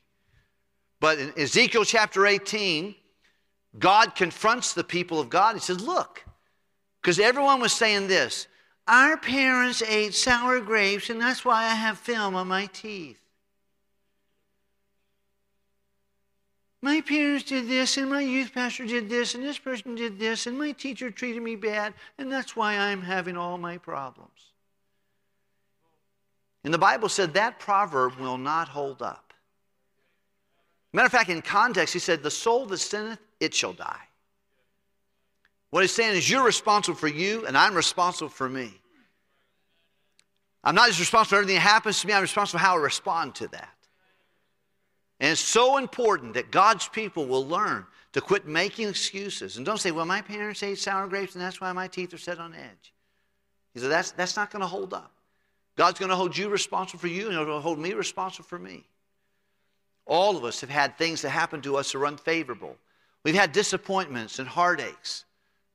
But 0.99 1.17
in 1.17 1.33
Ezekiel 1.39 1.83
chapter 1.83 2.27
18, 2.27 2.93
God 3.79 4.13
confronts 4.13 4.73
the 4.73 4.83
people 4.83 5.19
of 5.19 5.27
God. 5.29 5.55
He 5.55 5.59
says, 5.59 5.81
Look, 5.81 6.23
because 7.01 7.19
everyone 7.19 7.61
was 7.61 7.73
saying 7.73 8.07
this 8.07 8.45
our 8.87 9.17
parents 9.17 9.81
ate 9.81 10.13
sour 10.13 10.59
grapes, 10.59 11.09
and 11.09 11.19
that's 11.19 11.43
why 11.43 11.63
I 11.63 11.73
have 11.73 11.97
film 11.97 12.35
on 12.35 12.47
my 12.47 12.67
teeth. 12.67 13.19
My 16.85 17.01
parents 17.01 17.45
did 17.45 17.67
this, 17.67 17.97
and 17.97 18.11
my 18.11 18.21
youth 18.21 18.53
pastor 18.53 18.85
did 18.85 19.09
this, 19.09 19.33
and 19.33 19.43
this 19.43 19.57
person 19.57 19.95
did 19.95 20.19
this, 20.19 20.45
and 20.45 20.55
my 20.55 20.71
teacher 20.71 21.09
treated 21.09 21.41
me 21.41 21.55
bad, 21.55 21.95
and 22.19 22.31
that's 22.31 22.55
why 22.55 22.77
I'm 22.77 23.01
having 23.01 23.35
all 23.35 23.57
my 23.57 23.79
problems. 23.79 24.51
And 26.63 26.71
the 26.71 26.77
Bible 26.77 27.09
said 27.09 27.33
that 27.33 27.57
proverb 27.57 28.19
will 28.19 28.37
not 28.37 28.67
hold 28.67 29.01
up. 29.01 29.33
Matter 30.93 31.07
of 31.07 31.11
fact, 31.11 31.31
in 31.31 31.41
context, 31.41 31.91
he 31.91 31.99
said, 31.99 32.21
The 32.21 32.29
soul 32.29 32.67
that 32.67 32.77
sinneth, 32.77 33.17
it 33.39 33.55
shall 33.55 33.73
die. 33.73 34.03
What 35.71 35.81
he's 35.81 35.91
saying 35.91 36.15
is, 36.15 36.29
You're 36.29 36.45
responsible 36.45 36.99
for 36.99 37.07
you, 37.07 37.47
and 37.47 37.57
I'm 37.57 37.73
responsible 37.73 38.29
for 38.29 38.47
me. 38.47 38.71
I'm 40.63 40.75
not 40.75 40.89
just 40.89 40.99
responsible 40.99 41.29
for 41.29 41.35
everything 41.37 41.55
that 41.55 41.61
happens 41.61 41.99
to 42.01 42.05
me, 42.05 42.13
I'm 42.13 42.21
responsible 42.21 42.59
for 42.59 42.63
how 42.63 42.75
I 42.75 42.79
respond 42.79 43.33
to 43.37 43.47
that. 43.47 43.74
And 45.19 45.31
it's 45.31 45.41
so 45.41 45.77
important 45.77 46.33
that 46.33 46.51
God's 46.51 46.87
people 46.87 47.25
will 47.25 47.47
learn 47.47 47.85
to 48.13 48.21
quit 48.21 48.45
making 48.47 48.89
excuses. 48.89 49.57
And 49.57 49.65
don't 49.65 49.79
say, 49.79 49.91
well, 49.91 50.05
my 50.05 50.21
parents 50.21 50.63
ate 50.63 50.77
sour 50.77 51.07
grapes 51.07 51.35
and 51.35 51.43
that's 51.43 51.61
why 51.61 51.71
my 51.71 51.87
teeth 51.87 52.13
are 52.13 52.17
set 52.17 52.39
on 52.39 52.53
edge. 52.53 52.93
He 53.73 53.79
said, 53.79 53.91
that's, 53.91 54.11
that's 54.11 54.35
not 54.35 54.51
going 54.51 54.61
to 54.61 54.67
hold 54.67 54.93
up. 54.93 55.11
God's 55.75 55.99
going 55.99 56.09
to 56.09 56.15
hold 56.15 56.37
you 56.37 56.47
responsible 56.49 56.99
for 56.99 57.07
you, 57.07 57.27
and 57.27 57.33
He'll 57.33 57.59
hold 57.59 57.79
me 57.79 57.93
responsible 57.93 58.45
for 58.45 58.57
me. 58.57 58.85
All 60.05 60.37
of 60.37 60.45
us 60.45 60.61
have 60.61 60.69
had 60.69 60.97
things 60.97 61.21
that 61.23 61.31
happen 61.31 61.61
to 61.63 61.75
us 61.75 61.91
that 61.91 61.97
are 61.97 62.05
unfavorable. 62.05 62.77
We've 63.23 63.35
had 63.35 63.51
disappointments 63.51 64.39
and 64.39 64.47
heartaches. 64.47 65.25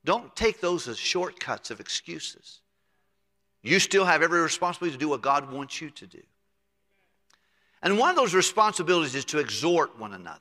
Don't 0.03 0.35
take 0.35 0.61
those 0.61 0.87
as 0.87 0.97
shortcuts 0.97 1.69
of 1.69 1.79
excuses. 1.79 2.61
You 3.61 3.79
still 3.79 4.05
have 4.05 4.23
every 4.23 4.41
responsibility 4.41 4.97
to 4.97 4.99
do 4.99 5.09
what 5.09 5.21
God 5.21 5.51
wants 5.51 5.79
you 5.79 5.91
to 5.91 6.07
do. 6.07 6.21
And 7.83 7.97
one 7.97 8.09
of 8.09 8.15
those 8.15 8.33
responsibilities 8.33 9.15
is 9.15 9.25
to 9.25 9.39
exhort 9.39 9.97
one 9.99 10.13
another. 10.13 10.39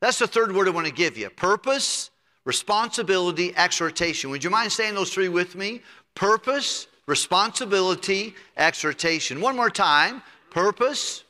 That's 0.00 0.18
the 0.18 0.26
third 0.26 0.54
word 0.54 0.68
I 0.68 0.70
want 0.70 0.86
to 0.86 0.92
give 0.92 1.18
you 1.18 1.28
purpose, 1.30 2.10
responsibility, 2.44 3.56
exhortation. 3.56 4.30
Would 4.30 4.44
you 4.44 4.50
mind 4.50 4.70
saying 4.70 4.94
those 4.94 5.12
three 5.12 5.28
with 5.28 5.56
me? 5.56 5.82
Purpose, 6.14 6.86
responsibility, 7.06 8.34
exhortation. 8.56 9.40
One 9.40 9.56
more 9.56 9.70
time 9.70 10.22
purpose, 10.50 11.24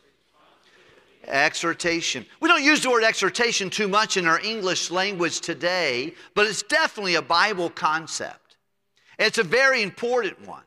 exhortation. 1.24 2.24
We 2.40 2.48
don't 2.48 2.62
use 2.62 2.82
the 2.82 2.90
word 2.90 3.04
exhortation 3.04 3.70
too 3.70 3.88
much 3.88 4.16
in 4.16 4.26
our 4.26 4.40
English 4.40 4.90
language 4.90 5.40
today, 5.40 6.14
but 6.34 6.46
it's 6.46 6.62
definitely 6.62 7.16
a 7.16 7.22
Bible 7.22 7.70
concept. 7.70 8.56
It's 9.18 9.38
a 9.38 9.44
very 9.44 9.82
important 9.82 10.46
one. 10.46 10.62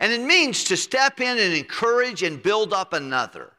And 0.00 0.12
it 0.12 0.22
means 0.22 0.64
to 0.64 0.76
step 0.76 1.20
in 1.20 1.38
and 1.38 1.54
encourage 1.54 2.22
and 2.22 2.42
build 2.42 2.72
up 2.72 2.92
another. 2.92 3.52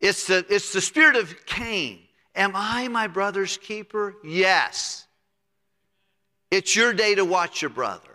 It's 0.00 0.26
the, 0.26 0.44
it's 0.48 0.72
the 0.72 0.80
spirit 0.80 1.16
of 1.16 1.46
Cain. 1.46 2.00
Am 2.34 2.52
I 2.54 2.88
my 2.88 3.06
brother's 3.06 3.56
keeper? 3.56 4.14
Yes. 4.24 5.06
It's 6.50 6.74
your 6.74 6.92
day 6.92 7.14
to 7.14 7.24
watch 7.24 7.62
your 7.62 7.70
brother. 7.70 8.08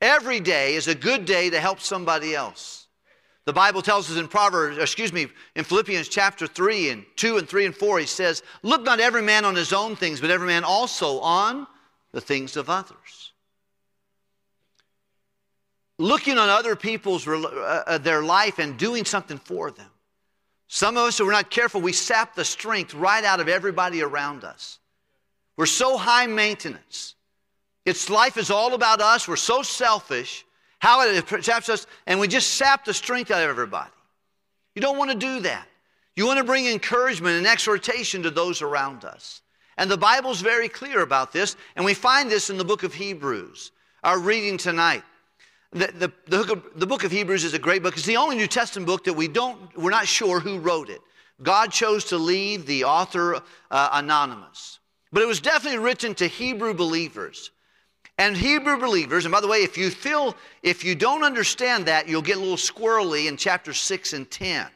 Every 0.00 0.40
day 0.40 0.74
is 0.74 0.88
a 0.88 0.94
good 0.94 1.24
day 1.24 1.50
to 1.50 1.60
help 1.60 1.80
somebody 1.80 2.34
else. 2.34 2.86
The 3.46 3.52
Bible 3.52 3.80
tells 3.80 4.10
us 4.10 4.18
in 4.18 4.28
Proverbs, 4.28 4.76
excuse 4.76 5.12
me, 5.12 5.28
in 5.54 5.64
Philippians 5.64 6.08
chapter 6.08 6.46
3 6.46 6.90
and 6.90 7.06
2 7.14 7.38
and 7.38 7.48
3 7.48 7.66
and 7.66 7.74
4, 7.74 8.00
he 8.00 8.06
says, 8.06 8.42
Look 8.62 8.82
not 8.82 9.00
every 9.00 9.22
man 9.22 9.44
on 9.44 9.54
his 9.54 9.72
own 9.72 9.94
things, 9.96 10.20
but 10.20 10.30
every 10.30 10.48
man 10.48 10.64
also 10.64 11.20
on 11.20 11.66
the 12.12 12.20
things 12.20 12.56
of 12.56 12.68
others. 12.68 13.32
Looking 16.06 16.38
on 16.38 16.48
other 16.48 16.76
people's 16.76 17.26
uh, 17.26 17.82
uh, 17.84 17.98
their 17.98 18.22
life 18.22 18.60
and 18.60 18.78
doing 18.78 19.04
something 19.04 19.38
for 19.38 19.72
them. 19.72 19.90
Some 20.68 20.96
of 20.96 21.02
us, 21.02 21.18
if 21.18 21.26
we're 21.26 21.32
not 21.32 21.50
careful, 21.50 21.80
we 21.80 21.92
sap 21.92 22.36
the 22.36 22.44
strength 22.44 22.94
right 22.94 23.24
out 23.24 23.40
of 23.40 23.48
everybody 23.48 24.02
around 24.02 24.44
us. 24.44 24.78
We're 25.56 25.66
so 25.66 25.96
high 25.96 26.28
maintenance. 26.28 27.16
Its 27.84 28.08
life 28.08 28.36
is 28.36 28.52
all 28.52 28.74
about 28.74 29.00
us. 29.00 29.26
We're 29.26 29.34
so 29.34 29.62
selfish. 29.62 30.44
How 30.78 31.02
it 31.02 31.26
taps 31.42 31.68
us, 31.68 31.88
and 32.06 32.20
we 32.20 32.28
just 32.28 32.54
sap 32.54 32.84
the 32.84 32.94
strength 32.94 33.32
out 33.32 33.42
of 33.42 33.50
everybody. 33.50 33.90
You 34.76 34.82
don't 34.82 34.98
want 34.98 35.10
to 35.10 35.16
do 35.16 35.40
that. 35.40 35.66
You 36.14 36.24
want 36.24 36.38
to 36.38 36.44
bring 36.44 36.68
encouragement 36.68 37.36
and 37.36 37.48
exhortation 37.48 38.22
to 38.22 38.30
those 38.30 38.62
around 38.62 39.04
us. 39.04 39.42
And 39.76 39.90
the 39.90 39.96
Bible's 39.96 40.40
very 40.40 40.68
clear 40.68 41.00
about 41.00 41.32
this, 41.32 41.56
and 41.74 41.84
we 41.84 41.94
find 41.94 42.30
this 42.30 42.48
in 42.48 42.58
the 42.58 42.64
book 42.64 42.84
of 42.84 42.94
Hebrews, 42.94 43.72
our 44.04 44.20
reading 44.20 44.56
tonight. 44.56 45.02
The, 45.76 45.92
the, 45.92 46.12
the, 46.26 46.62
the, 46.76 46.86
book 46.86 47.04
of 47.04 47.10
Hebrews 47.10 47.44
is 47.44 47.52
a 47.52 47.58
great 47.58 47.82
book. 47.82 47.98
It's 47.98 48.06
the 48.06 48.16
only 48.16 48.34
New 48.34 48.46
Testament 48.46 48.86
book 48.86 49.04
that 49.04 49.12
we 49.12 49.28
don't, 49.28 49.76
we're 49.76 49.90
not 49.90 50.06
sure 50.06 50.40
who 50.40 50.58
wrote 50.58 50.88
it. 50.88 51.02
God 51.42 51.70
chose 51.70 52.06
to 52.06 52.16
leave 52.16 52.64
the 52.64 52.84
author 52.84 53.42
uh, 53.70 53.88
anonymous. 53.92 54.78
But 55.12 55.22
it 55.22 55.26
was 55.26 55.38
definitely 55.38 55.80
written 55.80 56.14
to 56.14 56.28
Hebrew 56.28 56.72
believers. 56.72 57.50
And 58.16 58.34
Hebrew 58.34 58.78
believers, 58.78 59.26
and 59.26 59.32
by 59.32 59.42
the 59.42 59.48
way, 59.48 59.58
if 59.58 59.76
you 59.76 59.90
feel, 59.90 60.34
if 60.62 60.82
you 60.82 60.94
don't 60.94 61.22
understand 61.22 61.84
that, 61.86 62.08
you'll 62.08 62.22
get 62.22 62.38
a 62.38 62.40
little 62.40 62.56
squirrely 62.56 63.28
in 63.28 63.36
chapter 63.36 63.74
6 63.74 64.12
and 64.14 64.30
10. 64.30 64.66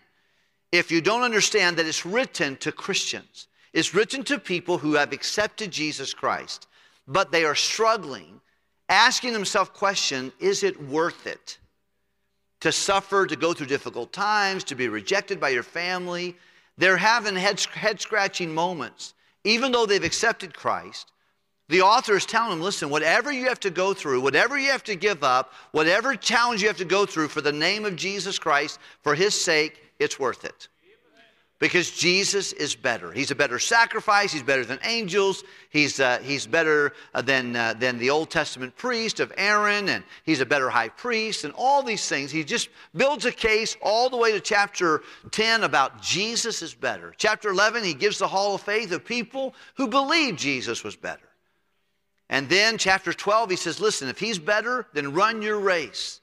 if 0.70 0.90
you 0.92 1.00
don't 1.00 1.22
understand 1.22 1.78
that 1.78 1.86
it's 1.86 2.04
written 2.04 2.56
to 2.58 2.70
Christians. 2.70 3.48
It's 3.72 3.94
written 3.94 4.22
to 4.24 4.38
people 4.38 4.76
who 4.76 4.94
have 4.94 5.12
accepted 5.12 5.70
Jesus 5.70 6.12
Christ, 6.12 6.68
but 7.08 7.32
they 7.32 7.44
are 7.44 7.54
struggling, 7.54 8.40
asking 8.90 9.32
themselves 9.32 9.70
question, 9.70 10.32
is 10.40 10.62
it 10.62 10.82
worth 10.82 11.26
it? 11.26 11.58
To 12.60 12.72
suffer, 12.72 13.26
to 13.26 13.36
go 13.36 13.54
through 13.54 13.68
difficult 13.68 14.12
times, 14.12 14.64
to 14.64 14.74
be 14.74 14.88
rejected 14.88 15.40
by 15.40 15.48
your 15.48 15.62
family. 15.62 16.36
They're 16.76 16.98
having 16.98 17.36
head, 17.36 17.60
head 17.60 18.00
scratching 18.00 18.52
moments. 18.52 19.14
Even 19.44 19.72
though 19.72 19.86
they've 19.86 20.04
accepted 20.04 20.52
Christ, 20.52 21.12
the 21.68 21.82
author 21.82 22.16
is 22.16 22.26
telling 22.26 22.50
them 22.50 22.60
listen, 22.60 22.90
whatever 22.90 23.32
you 23.32 23.46
have 23.46 23.60
to 23.60 23.70
go 23.70 23.94
through, 23.94 24.20
whatever 24.20 24.58
you 24.58 24.70
have 24.70 24.84
to 24.84 24.96
give 24.96 25.22
up, 25.22 25.54
whatever 25.70 26.16
challenge 26.16 26.60
you 26.60 26.68
have 26.68 26.76
to 26.78 26.84
go 26.84 27.06
through 27.06 27.28
for 27.28 27.40
the 27.40 27.52
name 27.52 27.84
of 27.84 27.96
Jesus 27.96 28.38
Christ, 28.38 28.80
for 29.02 29.14
his 29.14 29.40
sake, 29.40 29.80
it's 30.00 30.18
worth 30.18 30.44
it. 30.44 30.68
Because 31.60 31.90
Jesus 31.90 32.54
is 32.54 32.74
better. 32.74 33.12
He's 33.12 33.30
a 33.30 33.34
better 33.34 33.58
sacrifice. 33.58 34.32
He's 34.32 34.42
better 34.42 34.64
than 34.64 34.78
angels. 34.82 35.44
He's, 35.68 36.00
uh, 36.00 36.18
he's 36.22 36.46
better 36.46 36.94
uh, 37.14 37.20
than, 37.20 37.54
uh, 37.54 37.74
than 37.74 37.98
the 37.98 38.08
Old 38.08 38.30
Testament 38.30 38.74
priest 38.76 39.20
of 39.20 39.30
Aaron, 39.36 39.90
and 39.90 40.02
he's 40.24 40.40
a 40.40 40.46
better 40.46 40.70
high 40.70 40.88
priest, 40.88 41.44
and 41.44 41.52
all 41.54 41.82
these 41.82 42.08
things. 42.08 42.30
He 42.30 42.44
just 42.44 42.70
builds 42.96 43.26
a 43.26 43.30
case 43.30 43.76
all 43.82 44.08
the 44.08 44.16
way 44.16 44.32
to 44.32 44.40
chapter 44.40 45.02
10 45.32 45.62
about 45.62 46.00
Jesus 46.00 46.62
is 46.62 46.72
better. 46.72 47.12
Chapter 47.18 47.50
11, 47.50 47.84
he 47.84 47.92
gives 47.92 48.18
the 48.18 48.28
hall 48.28 48.54
of 48.54 48.62
faith 48.62 48.90
of 48.90 49.04
people 49.04 49.54
who 49.74 49.86
believe 49.86 50.36
Jesus 50.36 50.82
was 50.82 50.96
better. 50.96 51.28
And 52.30 52.48
then, 52.48 52.78
chapter 52.78 53.12
12, 53.12 53.50
he 53.50 53.56
says, 53.56 53.80
Listen, 53.80 54.08
if 54.08 54.18
he's 54.18 54.38
better, 54.38 54.86
then 54.94 55.12
run 55.12 55.42
your 55.42 55.60
race. 55.60 56.19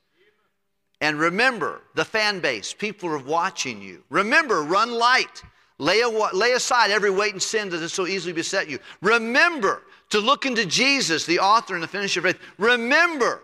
And 0.99 1.19
remember 1.19 1.81
the 1.95 2.05
fan 2.05 2.39
base, 2.39 2.73
people 2.73 3.09
are 3.09 3.19
watching 3.19 3.81
you. 3.81 4.03
Remember, 4.09 4.63
run 4.63 4.91
light. 4.91 5.43
Lay, 5.79 6.03
lay 6.33 6.53
aside 6.53 6.89
every 6.89 7.11
weight 7.11 7.33
and 7.33 7.41
sin 7.41 7.69
that 7.69 7.81
has 7.81 7.93
so 7.93 8.07
easily 8.07 8.33
beset 8.33 8.67
you. 8.67 8.79
Remember 9.01 9.83
to 10.09 10.19
look 10.19 10.45
into 10.45 10.65
Jesus, 10.65 11.25
the 11.25 11.39
author 11.39 11.75
and 11.75 11.83
the 11.83 11.87
finisher 11.87 12.19
of 12.19 12.25
faith. 12.25 12.39
Remember 12.57 13.43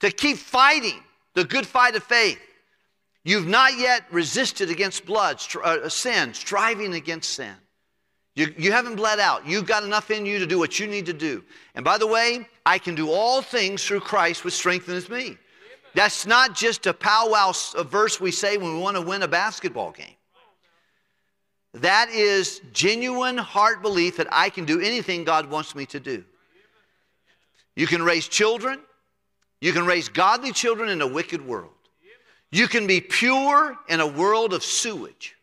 to 0.00 0.10
keep 0.10 0.38
fighting 0.38 1.00
the 1.34 1.44
good 1.44 1.66
fight 1.66 1.94
of 1.94 2.02
faith. 2.02 2.40
You've 3.24 3.46
not 3.46 3.78
yet 3.78 4.04
resisted 4.10 4.70
against 4.70 5.04
blood, 5.04 5.40
uh, 5.62 5.88
sin, 5.88 6.34
striving 6.34 6.94
against 6.94 7.34
sin. 7.34 7.54
You, 8.34 8.54
you 8.56 8.72
haven't 8.72 8.96
bled 8.96 9.20
out. 9.20 9.46
You've 9.46 9.66
got 9.66 9.82
enough 9.82 10.10
in 10.10 10.24
you 10.24 10.38
to 10.38 10.46
do 10.46 10.58
what 10.58 10.78
you 10.78 10.86
need 10.86 11.06
to 11.06 11.12
do. 11.12 11.44
And 11.74 11.84
by 11.84 11.98
the 11.98 12.06
way, 12.06 12.48
I 12.64 12.78
can 12.78 12.94
do 12.94 13.10
all 13.10 13.42
things 13.42 13.84
through 13.84 14.00
Christ 14.00 14.44
which 14.44 14.54
strengthens 14.54 15.08
me. 15.08 15.36
That's 15.94 16.26
not 16.26 16.54
just 16.54 16.86
a 16.86 16.94
powwow 16.94 17.52
a 17.76 17.84
verse 17.84 18.20
we 18.20 18.30
say 18.30 18.56
when 18.56 18.74
we 18.74 18.80
want 18.80 18.96
to 18.96 19.02
win 19.02 19.22
a 19.22 19.28
basketball 19.28 19.92
game. 19.92 20.14
That 21.74 22.10
is 22.10 22.60
genuine 22.72 23.36
heart 23.36 23.82
belief 23.82 24.16
that 24.16 24.28
I 24.32 24.50
can 24.50 24.64
do 24.64 24.80
anything 24.80 25.24
God 25.24 25.50
wants 25.50 25.74
me 25.74 25.86
to 25.86 26.00
do. 26.00 26.24
You 27.76 27.86
can 27.86 28.02
raise 28.02 28.26
children. 28.26 28.80
You 29.60 29.72
can 29.72 29.86
raise 29.86 30.08
godly 30.08 30.52
children 30.52 30.88
in 30.88 31.00
a 31.00 31.06
wicked 31.06 31.44
world. 31.44 31.72
You 32.50 32.66
can 32.68 32.86
be 32.86 33.00
pure 33.00 33.76
in 33.88 34.00
a 34.00 34.06
world 34.06 34.52
of 34.52 34.64
sewage. 34.64 35.36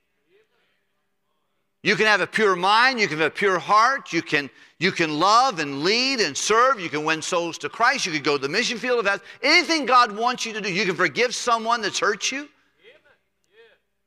You 1.86 1.96
can 1.96 2.08
have 2.08 2.20
a 2.20 2.26
pure 2.26 2.56
mind, 2.56 3.00
you 3.00 3.08
can 3.08 3.20
have 3.20 3.28
a 3.28 3.30
pure 3.30 3.60
heart, 3.60 4.12
you 4.12 4.24
can, 4.24 4.50
you 4.80 4.92
can 4.92 5.20
love 5.20 5.60
and 5.60 5.84
lead 5.84 6.20
and 6.20 6.36
serve, 6.36 6.80
you 6.80 6.90
can 6.90 7.06
win 7.06 7.22
souls 7.22 7.60
to 7.60 7.70
Christ, 7.70 8.08
you 8.08 8.12
can 8.12 8.24
go 8.24 8.38
to 8.38 8.42
the 8.42 8.50
mission 8.50 8.80
field 8.80 8.98
of 8.98 9.06
that. 9.06 9.22
Anything 9.44 9.86
God 9.86 10.12
wants 10.12 10.48
you 10.48 10.54
to 10.54 10.62
do, 10.62 10.74
you 10.74 10.84
can 10.84 10.96
forgive 10.96 11.36
someone 11.36 11.84
that's 11.84 12.00
hurt 12.00 12.32
you. 12.32 12.50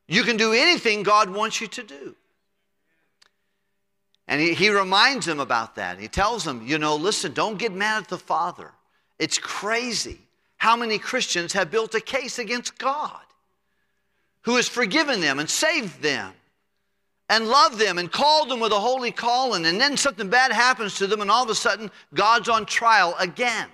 You 0.09 0.23
can 0.23 0.35
do 0.35 0.51
anything 0.51 1.03
God 1.03 1.29
wants 1.29 1.61
you 1.61 1.67
to 1.67 1.83
do. 1.83 2.15
And 4.27 4.41
he, 4.41 4.53
he 4.53 4.69
reminds 4.69 5.25
them 5.25 5.39
about 5.39 5.75
that. 5.75 5.99
He 5.99 6.09
tells 6.09 6.43
them, 6.43 6.67
you 6.67 6.79
know, 6.79 6.97
listen, 6.97 7.31
don't 7.31 7.57
get 7.57 7.71
mad 7.71 8.03
at 8.03 8.09
the 8.09 8.17
Father. 8.17 8.71
It's 9.19 9.37
crazy 9.37 10.19
how 10.57 10.75
many 10.75 10.99
Christians 10.99 11.53
have 11.53 11.71
built 11.71 11.95
a 11.95 12.01
case 12.01 12.39
against 12.39 12.77
God 12.77 13.21
who 14.41 14.57
has 14.57 14.67
forgiven 14.67 15.21
them 15.21 15.39
and 15.39 15.49
saved 15.49 16.01
them 16.01 16.33
and 17.29 17.47
loved 17.47 17.77
them 17.77 17.99
and 17.99 18.11
called 18.11 18.49
them 18.49 18.59
with 18.59 18.71
a 18.71 18.79
holy 18.79 19.11
calling, 19.11 19.65
and 19.65 19.79
then 19.79 19.95
something 19.95 20.29
bad 20.29 20.51
happens 20.51 20.95
to 20.95 21.07
them, 21.07 21.21
and 21.21 21.29
all 21.29 21.43
of 21.43 21.49
a 21.49 21.55
sudden, 21.55 21.91
God's 22.13 22.49
on 22.49 22.65
trial 22.65 23.15
again. 23.19 23.69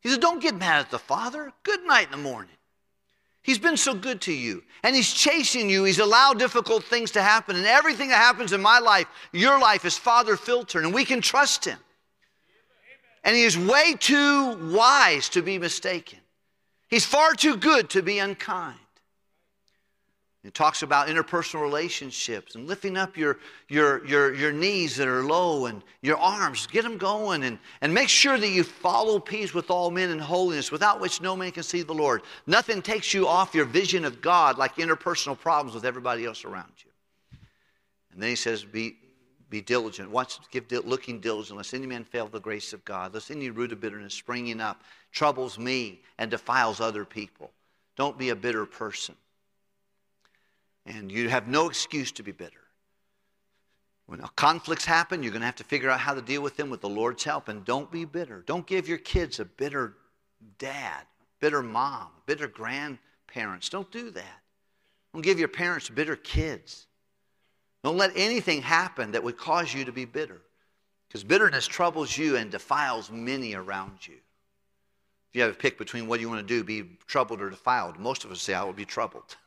He 0.00 0.08
said, 0.08 0.20
Don't 0.20 0.40
get 0.40 0.54
mad 0.54 0.80
at 0.80 0.90
the 0.90 0.98
Father. 0.98 1.52
Good 1.64 1.84
night 1.84 2.06
in 2.06 2.12
the 2.12 2.16
morning. 2.16 2.54
He's 3.42 3.58
been 3.58 3.76
so 3.76 3.94
good 3.94 4.20
to 4.22 4.32
you, 4.32 4.62
and 4.82 4.94
He's 4.94 5.12
chasing 5.12 5.68
you. 5.68 5.84
He's 5.84 5.98
allowed 5.98 6.38
difficult 6.38 6.84
things 6.84 7.10
to 7.12 7.22
happen, 7.22 7.56
and 7.56 7.66
everything 7.66 8.08
that 8.08 8.16
happens 8.16 8.52
in 8.52 8.62
my 8.62 8.78
life, 8.78 9.06
your 9.32 9.58
life, 9.58 9.84
is 9.84 9.98
Father 9.98 10.36
filtered, 10.36 10.84
and 10.84 10.94
we 10.94 11.04
can 11.04 11.20
trust 11.20 11.64
Him. 11.64 11.78
And 13.24 13.34
He 13.34 13.42
is 13.42 13.58
way 13.58 13.94
too 13.98 14.72
wise 14.72 15.28
to 15.30 15.42
be 15.42 15.58
mistaken. 15.58 16.20
He's 16.88 17.04
far 17.04 17.34
too 17.34 17.56
good 17.56 17.90
to 17.90 18.02
be 18.02 18.18
unkind. 18.18 18.78
It 20.42 20.54
talks 20.54 20.82
about 20.82 21.08
interpersonal 21.08 21.60
relationships 21.60 22.54
and 22.54 22.66
lifting 22.66 22.96
up 22.96 23.14
your, 23.18 23.38
your, 23.68 24.06
your, 24.06 24.32
your 24.32 24.52
knees 24.52 24.96
that 24.96 25.06
are 25.06 25.22
low 25.22 25.66
and 25.66 25.82
your 26.00 26.16
arms. 26.16 26.66
Get 26.66 26.82
them 26.82 26.96
going 26.96 27.42
and, 27.42 27.58
and 27.82 27.92
make 27.92 28.08
sure 28.08 28.38
that 28.38 28.48
you 28.48 28.64
follow 28.64 29.18
peace 29.18 29.52
with 29.52 29.70
all 29.70 29.90
men 29.90 30.08
in 30.08 30.18
holiness, 30.18 30.72
without 30.72 30.98
which 30.98 31.20
no 31.20 31.36
man 31.36 31.50
can 31.52 31.62
see 31.62 31.82
the 31.82 31.92
Lord. 31.92 32.22
Nothing 32.46 32.80
takes 32.80 33.12
you 33.12 33.28
off 33.28 33.54
your 33.54 33.66
vision 33.66 34.06
of 34.06 34.22
God 34.22 34.56
like 34.56 34.76
interpersonal 34.76 35.38
problems 35.38 35.74
with 35.74 35.84
everybody 35.84 36.24
else 36.24 36.46
around 36.46 36.72
you. 36.78 37.38
And 38.12 38.22
then 38.22 38.30
he 38.30 38.36
says, 38.36 38.64
Be, 38.64 38.96
be 39.50 39.60
diligent. 39.60 40.10
Watch, 40.10 40.38
give 40.50 40.72
looking 40.86 41.20
diligent, 41.20 41.58
lest 41.58 41.74
any 41.74 41.86
man 41.86 42.02
fail 42.02 42.28
the 42.28 42.40
grace 42.40 42.72
of 42.72 42.82
God, 42.86 43.12
lest 43.12 43.30
any 43.30 43.50
root 43.50 43.72
of 43.72 43.80
bitterness 43.80 44.14
springing 44.14 44.62
up 44.62 44.80
troubles 45.12 45.58
me 45.58 46.00
and 46.16 46.30
defiles 46.30 46.80
other 46.80 47.04
people. 47.04 47.50
Don't 47.94 48.16
be 48.16 48.30
a 48.30 48.36
bitter 48.36 48.64
person. 48.64 49.16
And 50.86 51.10
you 51.10 51.28
have 51.28 51.46
no 51.46 51.68
excuse 51.68 52.12
to 52.12 52.22
be 52.22 52.32
bitter. 52.32 52.60
When 54.06 54.20
conflicts 54.34 54.84
happen, 54.84 55.22
you're 55.22 55.30
going 55.30 55.42
to 55.42 55.46
have 55.46 55.56
to 55.56 55.64
figure 55.64 55.88
out 55.88 56.00
how 56.00 56.14
to 56.14 56.22
deal 56.22 56.42
with 56.42 56.56
them 56.56 56.68
with 56.68 56.80
the 56.80 56.88
Lord's 56.88 57.22
help. 57.22 57.48
And 57.48 57.64
don't 57.64 57.90
be 57.92 58.04
bitter. 58.04 58.42
Don't 58.44 58.66
give 58.66 58.88
your 58.88 58.98
kids 58.98 59.38
a 59.38 59.44
bitter 59.44 59.94
dad, 60.58 61.04
bitter 61.38 61.62
mom, 61.62 62.08
bitter 62.26 62.48
grandparents. 62.48 63.68
Don't 63.68 63.90
do 63.92 64.10
that. 64.10 64.42
Don't 65.12 65.22
give 65.22 65.38
your 65.38 65.48
parents 65.48 65.88
bitter 65.88 66.16
kids. 66.16 66.86
Don't 67.84 67.96
let 67.96 68.12
anything 68.16 68.62
happen 68.62 69.12
that 69.12 69.22
would 69.22 69.38
cause 69.38 69.72
you 69.72 69.84
to 69.84 69.92
be 69.92 70.04
bitter. 70.04 70.42
Because 71.08 71.24
bitterness 71.24 71.66
troubles 71.66 72.16
you 72.16 72.36
and 72.36 72.50
defiles 72.50 73.10
many 73.10 73.54
around 73.54 74.06
you. 74.06 74.14
If 74.14 75.36
you 75.36 75.42
have 75.42 75.52
a 75.52 75.56
pick 75.56 75.78
between 75.78 76.08
what 76.08 76.20
you 76.20 76.28
want 76.28 76.40
to 76.40 76.46
do, 76.46 76.64
be 76.64 76.98
troubled 77.06 77.40
or 77.40 77.50
defiled, 77.50 77.98
most 77.98 78.24
of 78.24 78.30
us 78.30 78.42
say, 78.42 78.54
I 78.54 78.64
will 78.64 78.72
be 78.72 78.84
troubled. 78.84 79.36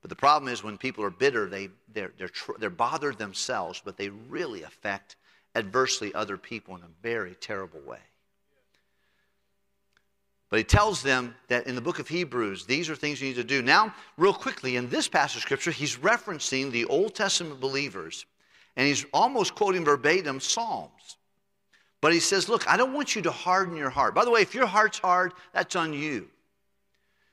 But 0.00 0.10
the 0.10 0.16
problem 0.16 0.52
is 0.52 0.62
when 0.62 0.78
people 0.78 1.04
are 1.04 1.10
bitter, 1.10 1.46
they, 1.46 1.70
they're, 1.92 2.12
they're, 2.18 2.30
they're 2.58 2.70
bothered 2.70 3.18
themselves, 3.18 3.82
but 3.84 3.96
they 3.96 4.08
really 4.08 4.62
affect 4.62 5.16
adversely 5.54 6.14
other 6.14 6.36
people 6.36 6.76
in 6.76 6.82
a 6.82 7.02
very 7.02 7.34
terrible 7.34 7.80
way. 7.80 7.98
But 10.50 10.58
he 10.58 10.64
tells 10.64 11.02
them 11.02 11.34
that 11.48 11.66
in 11.66 11.74
the 11.74 11.80
book 11.80 11.98
of 11.98 12.08
Hebrews, 12.08 12.64
these 12.64 12.88
are 12.88 12.96
things 12.96 13.20
you 13.20 13.28
need 13.28 13.34
to 13.34 13.44
do. 13.44 13.60
Now, 13.60 13.94
real 14.16 14.32
quickly, 14.32 14.76
in 14.76 14.88
this 14.88 15.06
passage 15.06 15.36
of 15.36 15.42
scripture, 15.42 15.70
he's 15.70 15.96
referencing 15.96 16.70
the 16.70 16.86
Old 16.86 17.14
Testament 17.14 17.60
believers, 17.60 18.24
and 18.76 18.86
he's 18.86 19.04
almost 19.12 19.54
quoting 19.54 19.84
verbatim 19.84 20.40
Psalms. 20.40 21.18
But 22.00 22.12
he 22.12 22.20
says, 22.20 22.48
Look, 22.48 22.66
I 22.66 22.76
don't 22.76 22.94
want 22.94 23.14
you 23.14 23.22
to 23.22 23.30
harden 23.30 23.76
your 23.76 23.90
heart. 23.90 24.14
By 24.14 24.24
the 24.24 24.30
way, 24.30 24.40
if 24.40 24.54
your 24.54 24.66
heart's 24.66 24.98
hard, 24.98 25.32
that's 25.52 25.76
on 25.76 25.92
you. 25.92 26.28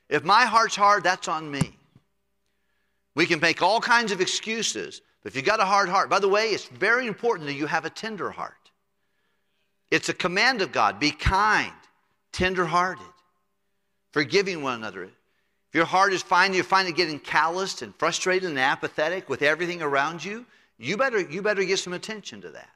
If 0.09 0.23
my 0.23 0.45
heart's 0.45 0.75
hard, 0.75 1.03
that's 1.03 1.27
on 1.27 1.49
me. 1.49 1.77
We 3.15 3.25
can 3.25 3.39
make 3.39 3.61
all 3.61 3.79
kinds 3.79 4.11
of 4.11 4.21
excuses, 4.21 5.01
but 5.23 5.31
if 5.31 5.35
you've 5.35 5.45
got 5.45 5.61
a 5.61 5.65
hard 5.65 5.89
heart, 5.89 6.09
by 6.09 6.19
the 6.19 6.29
way, 6.29 6.49
it's 6.49 6.65
very 6.65 7.07
important 7.07 7.47
that 7.47 7.53
you 7.53 7.65
have 7.65 7.85
a 7.85 7.89
tender 7.89 8.29
heart. 8.29 8.53
It's 9.89 10.09
a 10.09 10.13
command 10.13 10.61
of 10.61 10.71
God 10.71 10.99
be 10.99 11.11
kind, 11.11 11.71
tender 12.31 12.65
hearted, 12.65 13.05
forgiving 14.11 14.61
one 14.61 14.75
another. 14.75 15.03
If 15.03 15.73
your 15.73 15.85
heart 15.85 16.13
is 16.13 16.21
fine, 16.21 16.53
you 16.53 16.63
find 16.63 16.87
it 16.87 16.95
getting 16.95 17.19
calloused 17.19 17.81
and 17.81 17.95
frustrated 17.95 18.49
and 18.49 18.59
apathetic 18.59 19.29
with 19.29 19.41
everything 19.41 19.81
around 19.81 20.23
you, 20.23 20.45
you 20.77 20.97
better, 20.97 21.21
you 21.21 21.41
better 21.41 21.63
give 21.63 21.79
some 21.79 21.93
attention 21.93 22.41
to 22.41 22.49
that. 22.49 22.69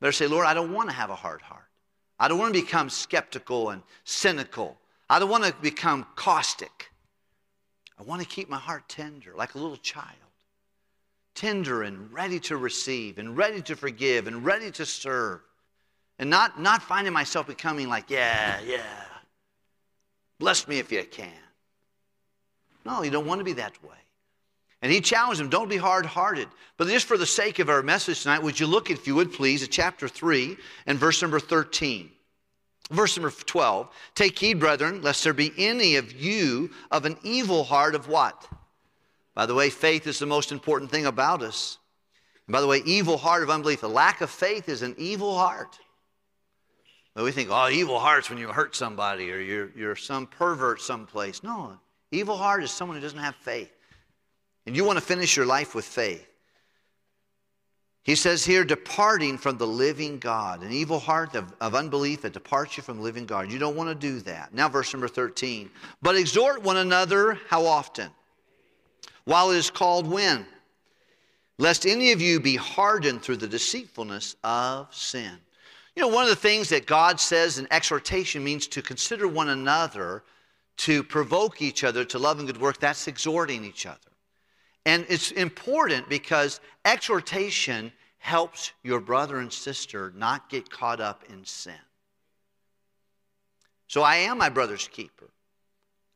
Better 0.00 0.12
say, 0.12 0.26
Lord, 0.26 0.46
I 0.46 0.54
don't 0.54 0.72
want 0.72 0.88
to 0.88 0.94
have 0.94 1.10
a 1.10 1.16
hard 1.16 1.42
heart. 1.42 1.66
I 2.18 2.28
don't 2.28 2.38
want 2.38 2.54
to 2.54 2.60
become 2.60 2.88
skeptical 2.88 3.70
and 3.70 3.82
cynical. 4.04 4.78
I 5.10 5.18
don't 5.18 5.30
want 5.30 5.44
to 5.44 5.54
become 5.60 6.06
caustic. 6.14 6.91
I 8.02 8.04
want 8.04 8.20
to 8.20 8.26
keep 8.26 8.48
my 8.48 8.58
heart 8.58 8.88
tender, 8.88 9.32
like 9.36 9.54
a 9.54 9.58
little 9.58 9.76
child. 9.76 10.08
Tender 11.36 11.84
and 11.84 12.12
ready 12.12 12.40
to 12.40 12.56
receive, 12.56 13.18
and 13.18 13.36
ready 13.36 13.62
to 13.62 13.76
forgive, 13.76 14.26
and 14.26 14.44
ready 14.44 14.72
to 14.72 14.84
serve. 14.84 15.40
And 16.18 16.28
not, 16.28 16.60
not 16.60 16.82
finding 16.82 17.12
myself 17.12 17.46
becoming 17.46 17.88
like, 17.88 18.10
yeah, 18.10 18.58
yeah. 18.66 18.82
Bless 20.40 20.66
me 20.66 20.80
if 20.80 20.90
you 20.90 21.04
can. 21.04 21.30
No, 22.84 23.04
you 23.04 23.10
don't 23.12 23.24
want 23.24 23.38
to 23.38 23.44
be 23.44 23.52
that 23.52 23.80
way. 23.84 23.94
And 24.82 24.90
he 24.90 25.00
challenged 25.00 25.38
them, 25.38 25.48
don't 25.48 25.70
be 25.70 25.76
hard 25.76 26.04
hearted. 26.04 26.48
But 26.78 26.88
just 26.88 27.06
for 27.06 27.16
the 27.16 27.24
sake 27.24 27.60
of 27.60 27.68
our 27.68 27.84
message 27.84 28.22
tonight, 28.22 28.42
would 28.42 28.58
you 28.58 28.66
look, 28.66 28.90
if 28.90 29.06
you 29.06 29.14
would 29.14 29.32
please, 29.32 29.62
at 29.62 29.70
chapter 29.70 30.08
3 30.08 30.56
and 30.86 30.98
verse 30.98 31.22
number 31.22 31.38
13. 31.38 32.10
Verse 32.92 33.16
number 33.16 33.30
12 33.30 33.88
Take 34.14 34.38
heed, 34.38 34.60
brethren, 34.60 35.02
lest 35.02 35.24
there 35.24 35.32
be 35.32 35.52
any 35.56 35.96
of 35.96 36.12
you 36.12 36.70
of 36.90 37.04
an 37.04 37.16
evil 37.22 37.64
heart 37.64 37.94
of 37.94 38.06
what? 38.06 38.46
By 39.34 39.46
the 39.46 39.54
way, 39.54 39.70
faith 39.70 40.06
is 40.06 40.18
the 40.18 40.26
most 40.26 40.52
important 40.52 40.90
thing 40.90 41.06
about 41.06 41.42
us. 41.42 41.78
And 42.46 42.52
by 42.52 42.60
the 42.60 42.66
way, 42.66 42.82
evil 42.84 43.16
heart 43.16 43.42
of 43.42 43.50
unbelief, 43.50 43.82
a 43.82 43.86
lack 43.86 44.20
of 44.20 44.30
faith 44.30 44.68
is 44.68 44.82
an 44.82 44.94
evil 44.98 45.36
heart. 45.36 45.78
But 47.14 47.24
we 47.24 47.32
think, 47.32 47.48
oh, 47.50 47.68
evil 47.68 47.98
heart's 47.98 48.28
when 48.28 48.38
you 48.38 48.48
hurt 48.48 48.76
somebody 48.76 49.32
or 49.32 49.38
you're, 49.38 49.70
you're 49.76 49.96
some 49.96 50.26
pervert 50.26 50.80
someplace. 50.80 51.42
No, 51.42 51.78
evil 52.10 52.36
heart 52.36 52.62
is 52.62 52.70
someone 52.70 52.96
who 52.96 53.02
doesn't 53.02 53.18
have 53.18 53.36
faith. 53.36 53.72
And 54.66 54.76
you 54.76 54.84
want 54.84 54.98
to 54.98 55.04
finish 55.04 55.36
your 55.36 55.46
life 55.46 55.74
with 55.74 55.84
faith. 55.84 56.26
He 58.04 58.16
says 58.16 58.44
here, 58.44 58.64
departing 58.64 59.38
from 59.38 59.58
the 59.58 59.66
living 59.66 60.18
God, 60.18 60.62
an 60.62 60.72
evil 60.72 60.98
heart 60.98 61.36
of, 61.36 61.54
of 61.60 61.76
unbelief 61.76 62.22
that 62.22 62.32
departs 62.32 62.76
you 62.76 62.82
from 62.82 62.96
the 62.96 63.02
living 63.02 63.26
God. 63.26 63.50
You 63.50 63.60
don't 63.60 63.76
want 63.76 63.90
to 63.90 63.94
do 63.94 64.18
that. 64.20 64.52
Now, 64.52 64.68
verse 64.68 64.92
number 64.92 65.06
13. 65.06 65.70
But 66.02 66.16
exhort 66.16 66.62
one 66.62 66.78
another, 66.78 67.38
how 67.48 67.64
often? 67.64 68.10
While 69.24 69.52
it 69.52 69.56
is 69.56 69.70
called 69.70 70.08
when? 70.10 70.46
Lest 71.58 71.86
any 71.86 72.10
of 72.10 72.20
you 72.20 72.40
be 72.40 72.56
hardened 72.56 73.22
through 73.22 73.36
the 73.36 73.46
deceitfulness 73.46 74.34
of 74.42 74.92
sin. 74.92 75.38
You 75.94 76.02
know, 76.02 76.08
one 76.08 76.24
of 76.24 76.30
the 76.30 76.36
things 76.36 76.70
that 76.70 76.86
God 76.86 77.20
says 77.20 77.58
in 77.58 77.68
exhortation 77.70 78.42
means 78.42 78.66
to 78.68 78.82
consider 78.82 79.28
one 79.28 79.50
another, 79.50 80.24
to 80.78 81.04
provoke 81.04 81.62
each 81.62 81.84
other 81.84 82.04
to 82.06 82.18
love 82.18 82.38
and 82.38 82.48
good 82.48 82.60
work. 82.60 82.80
That's 82.80 83.06
exhorting 83.06 83.64
each 83.64 83.86
other. 83.86 83.98
And 84.84 85.06
it's 85.08 85.30
important 85.30 86.08
because 86.08 86.60
exhortation 86.84 87.92
helps 88.18 88.72
your 88.82 89.00
brother 89.00 89.38
and 89.38 89.52
sister 89.52 90.12
not 90.16 90.48
get 90.48 90.70
caught 90.70 91.00
up 91.00 91.24
in 91.28 91.44
sin. 91.44 91.74
So 93.88 94.02
I 94.02 94.16
am 94.16 94.38
my 94.38 94.48
brother's 94.48 94.88
keeper. 94.88 95.28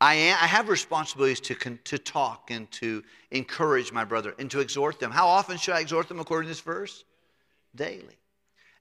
I, 0.00 0.14
am, 0.14 0.38
I 0.40 0.46
have 0.46 0.68
responsibilities 0.68 1.40
to, 1.40 1.54
to 1.54 1.98
talk 1.98 2.50
and 2.50 2.70
to 2.72 3.02
encourage 3.30 3.92
my 3.92 4.04
brother 4.04 4.34
and 4.38 4.50
to 4.50 4.60
exhort 4.60 5.00
them. 5.00 5.10
How 5.10 5.26
often 5.26 5.56
should 5.56 5.74
I 5.74 5.80
exhort 5.80 6.08
them 6.08 6.20
according 6.20 6.46
to 6.46 6.50
this 6.50 6.60
verse? 6.60 7.04
Daily. 7.74 8.18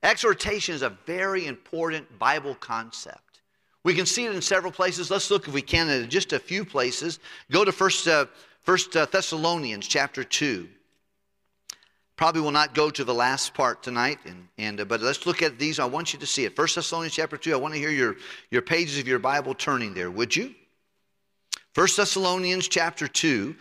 Exhortation 0.04 0.76
is 0.76 0.82
a 0.82 0.90
very 1.06 1.46
important 1.46 2.20
Bible 2.20 2.56
concept. 2.56 3.42
We 3.84 3.94
can 3.94 4.06
see 4.06 4.26
it 4.26 4.36
in 4.36 4.42
several 4.42 4.72
places. 4.72 5.10
Let's 5.10 5.30
look, 5.32 5.48
if 5.48 5.54
we 5.54 5.62
can, 5.62 5.90
at 5.90 6.10
just 6.10 6.34
a 6.34 6.40
few 6.40 6.66
places. 6.66 7.20
Go 7.52 7.64
to 7.64 7.72
First, 7.72 8.08
uh, 8.08 8.26
First 8.66 8.98
uh, 8.98 9.06
Thessalonians 9.06 9.88
chapter 9.88 10.24
2. 10.24 10.68
Probably 12.16 12.42
will 12.42 12.52
not 12.52 12.74
go 12.74 12.90
to 12.90 13.04
the 13.04 13.14
last 13.14 13.54
part 13.54 13.84
tonight, 13.84 14.18
and, 14.26 14.48
and, 14.58 14.82
uh, 14.82 14.86
but 14.86 15.02
let's 15.02 15.28
look 15.28 15.44
at 15.44 15.60
these. 15.60 15.78
I 15.78 15.86
want 15.86 16.14
you 16.14 16.20
to 16.20 16.26
see 16.26 16.46
it. 16.46 16.56
First 16.56 16.74
Thessalonians 16.74 17.14
chapter 17.14 17.38
2. 17.38 17.54
I 17.54 17.58
want 17.58 17.76
to 17.76 17.80
hear 17.80 17.92
your, 17.92 18.16
your 18.50 18.64
pages 18.64 18.98
of 18.98 19.08
your 19.08 19.20
Bible 19.20 19.54
turning 19.54 19.94
there, 19.94 20.10
would 20.10 20.36
you? 20.36 20.56
First 21.74 21.96
Thessalonians 21.98 22.68
chapter 22.68 23.08
2. 23.08 23.56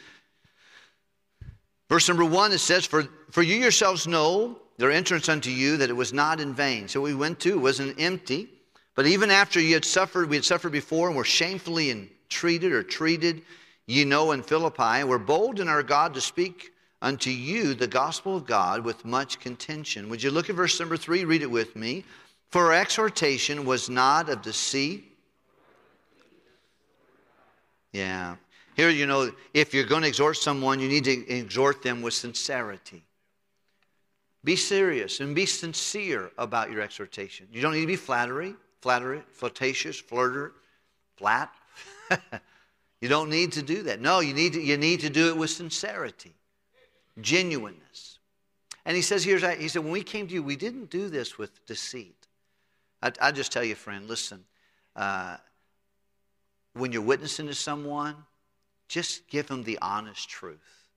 Verse 1.90 2.08
number 2.08 2.24
1, 2.24 2.52
it 2.52 2.58
says, 2.58 2.86
For, 2.86 3.06
for 3.30 3.42
you 3.42 3.56
yourselves 3.56 4.06
know 4.06 4.58
their 4.78 4.90
entrance 4.90 5.28
unto 5.28 5.50
you 5.50 5.76
that 5.76 5.90
it 5.90 5.94
was 5.94 6.14
not 6.14 6.40
in 6.40 6.54
vain. 6.54 6.88
So 6.88 7.02
we 7.02 7.14
went 7.14 7.40
to 7.40 7.50
it 7.50 7.60
wasn't 7.60 8.00
empty. 8.00 8.48
But 8.94 9.06
even 9.06 9.30
after 9.30 9.60
you 9.60 9.74
had 9.74 9.84
suffered, 9.84 10.30
we 10.30 10.36
had 10.36 10.46
suffered 10.46 10.72
before 10.72 11.08
and 11.08 11.16
were 11.16 11.24
shamefully 11.24 11.90
entreated 11.90 12.72
or 12.72 12.82
treated 12.82 13.42
ye 13.86 14.04
know 14.04 14.32
in 14.32 14.42
Philippi, 14.42 15.04
were 15.04 15.18
bold 15.18 15.60
in 15.60 15.68
our 15.68 15.82
God 15.82 16.14
to 16.14 16.20
speak 16.20 16.72
unto 17.02 17.30
you 17.30 17.74
the 17.74 17.86
gospel 17.86 18.36
of 18.36 18.46
God 18.46 18.84
with 18.84 19.04
much 19.04 19.38
contention. 19.38 20.08
Would 20.08 20.22
you 20.22 20.30
look 20.30 20.48
at 20.48 20.56
verse 20.56 20.80
number 20.80 20.96
three? 20.96 21.24
Read 21.24 21.42
it 21.42 21.50
with 21.50 21.76
me. 21.76 22.04
For 22.50 22.72
exhortation 22.72 23.64
was 23.64 23.90
not 23.90 24.28
of 24.28 24.42
deceit. 24.42 25.04
Yeah. 27.92 28.36
Here, 28.74 28.90
you 28.90 29.06
know, 29.06 29.30
if 29.52 29.74
you're 29.74 29.84
going 29.84 30.02
to 30.02 30.08
exhort 30.08 30.36
someone, 30.36 30.80
you 30.80 30.88
need 30.88 31.04
to 31.04 31.28
exhort 31.28 31.82
them 31.82 32.02
with 32.02 32.14
sincerity. 32.14 33.04
Be 34.42 34.56
serious 34.56 35.20
and 35.20 35.34
be 35.34 35.46
sincere 35.46 36.30
about 36.38 36.70
your 36.70 36.80
exhortation. 36.80 37.48
You 37.52 37.62
don't 37.62 37.72
need 37.72 37.82
to 37.82 37.86
be 37.86 37.96
flattery, 37.96 38.54
flattery, 38.80 39.22
flirtatious, 39.32 40.00
flirter, 40.00 40.52
flat. 41.16 41.52
You 43.00 43.08
don't 43.08 43.30
need 43.30 43.52
to 43.52 43.62
do 43.62 43.82
that. 43.84 44.00
No, 44.00 44.20
you 44.20 44.32
need 44.32 44.54
to, 44.54 44.60
you 44.60 44.76
need 44.76 45.00
to 45.00 45.10
do 45.10 45.28
it 45.28 45.36
with 45.36 45.50
sincerity, 45.50 46.34
genuineness. 47.20 48.18
And 48.86 48.96
he 48.96 49.02
says, 49.02 49.24
here's, 49.24 49.42
he 49.58 49.68
said, 49.68 49.82
when 49.82 49.92
we 49.92 50.02
came 50.02 50.26
to 50.28 50.34
you, 50.34 50.42
we 50.42 50.56
didn't 50.56 50.90
do 50.90 51.08
this 51.08 51.38
with 51.38 51.64
deceit. 51.66 52.26
I, 53.02 53.12
I 53.20 53.32
just 53.32 53.52
tell 53.52 53.64
you, 53.64 53.74
friend, 53.74 54.08
listen, 54.08 54.44
uh, 54.96 55.36
when 56.74 56.92
you're 56.92 57.02
witnessing 57.02 57.46
to 57.46 57.54
someone, 57.54 58.16
just 58.88 59.28
give 59.28 59.46
them 59.46 59.62
the 59.62 59.78
honest 59.80 60.28
truth. 60.28 60.88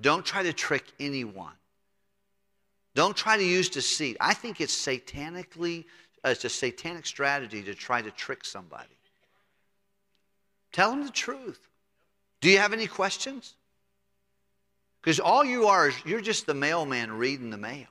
Don't 0.00 0.24
try 0.24 0.42
to 0.42 0.52
trick 0.52 0.84
anyone. 0.98 1.52
Don't 2.94 3.16
try 3.16 3.36
to 3.36 3.44
use 3.44 3.68
deceit. 3.68 4.16
I 4.20 4.34
think 4.34 4.60
it's 4.60 4.74
satanically, 4.74 5.84
uh, 6.24 6.30
it's 6.30 6.44
a 6.44 6.48
satanic 6.48 7.06
strategy 7.06 7.62
to 7.62 7.74
try 7.74 8.02
to 8.02 8.10
trick 8.10 8.44
somebody. 8.44 8.88
Tell 10.72 10.90
them 10.90 11.04
the 11.04 11.12
truth. 11.12 11.60
Do 12.40 12.48
you 12.48 12.58
have 12.58 12.72
any 12.72 12.86
questions? 12.86 13.54
Because 15.00 15.20
all 15.20 15.44
you 15.44 15.66
are 15.66 15.88
is 15.88 15.94
you're 16.04 16.20
just 16.20 16.46
the 16.46 16.54
mailman 16.54 17.12
reading 17.12 17.50
the 17.50 17.56
mail. 17.56 17.86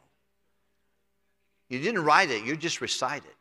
You 1.70 1.80
didn't 1.80 2.04
write 2.04 2.32
it, 2.32 2.44
you 2.44 2.56
just 2.56 2.82
recite 2.82 3.24
it. 3.26 3.36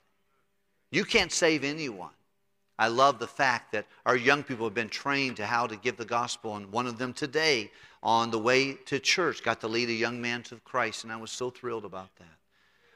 You 0.90 1.04
can't 1.04 1.32
save 1.32 1.64
anyone. 1.64 2.10
I 2.78 2.88
love 2.88 3.18
the 3.18 3.26
fact 3.26 3.72
that 3.72 3.86
our 4.06 4.16
young 4.16 4.42
people 4.42 4.64
have 4.64 4.74
been 4.74 4.88
trained 4.88 5.36
to 5.38 5.46
how 5.46 5.66
to 5.66 5.76
give 5.76 5.96
the 5.96 6.04
gospel, 6.04 6.56
and 6.56 6.70
one 6.70 6.86
of 6.86 6.96
them 6.96 7.12
today 7.12 7.70
on 8.02 8.30
the 8.30 8.38
way 8.38 8.74
to 8.86 9.00
church 9.00 9.42
got 9.42 9.60
to 9.62 9.68
lead 9.68 9.88
a 9.88 9.94
young 9.94 10.20
man 10.20 10.42
to 10.44 10.56
Christ, 10.64 11.02
and 11.02 11.12
I 11.12 11.16
was 11.16 11.32
so 11.32 11.50
thrilled 11.50 11.84
about 11.84 12.14
that. 12.16 12.38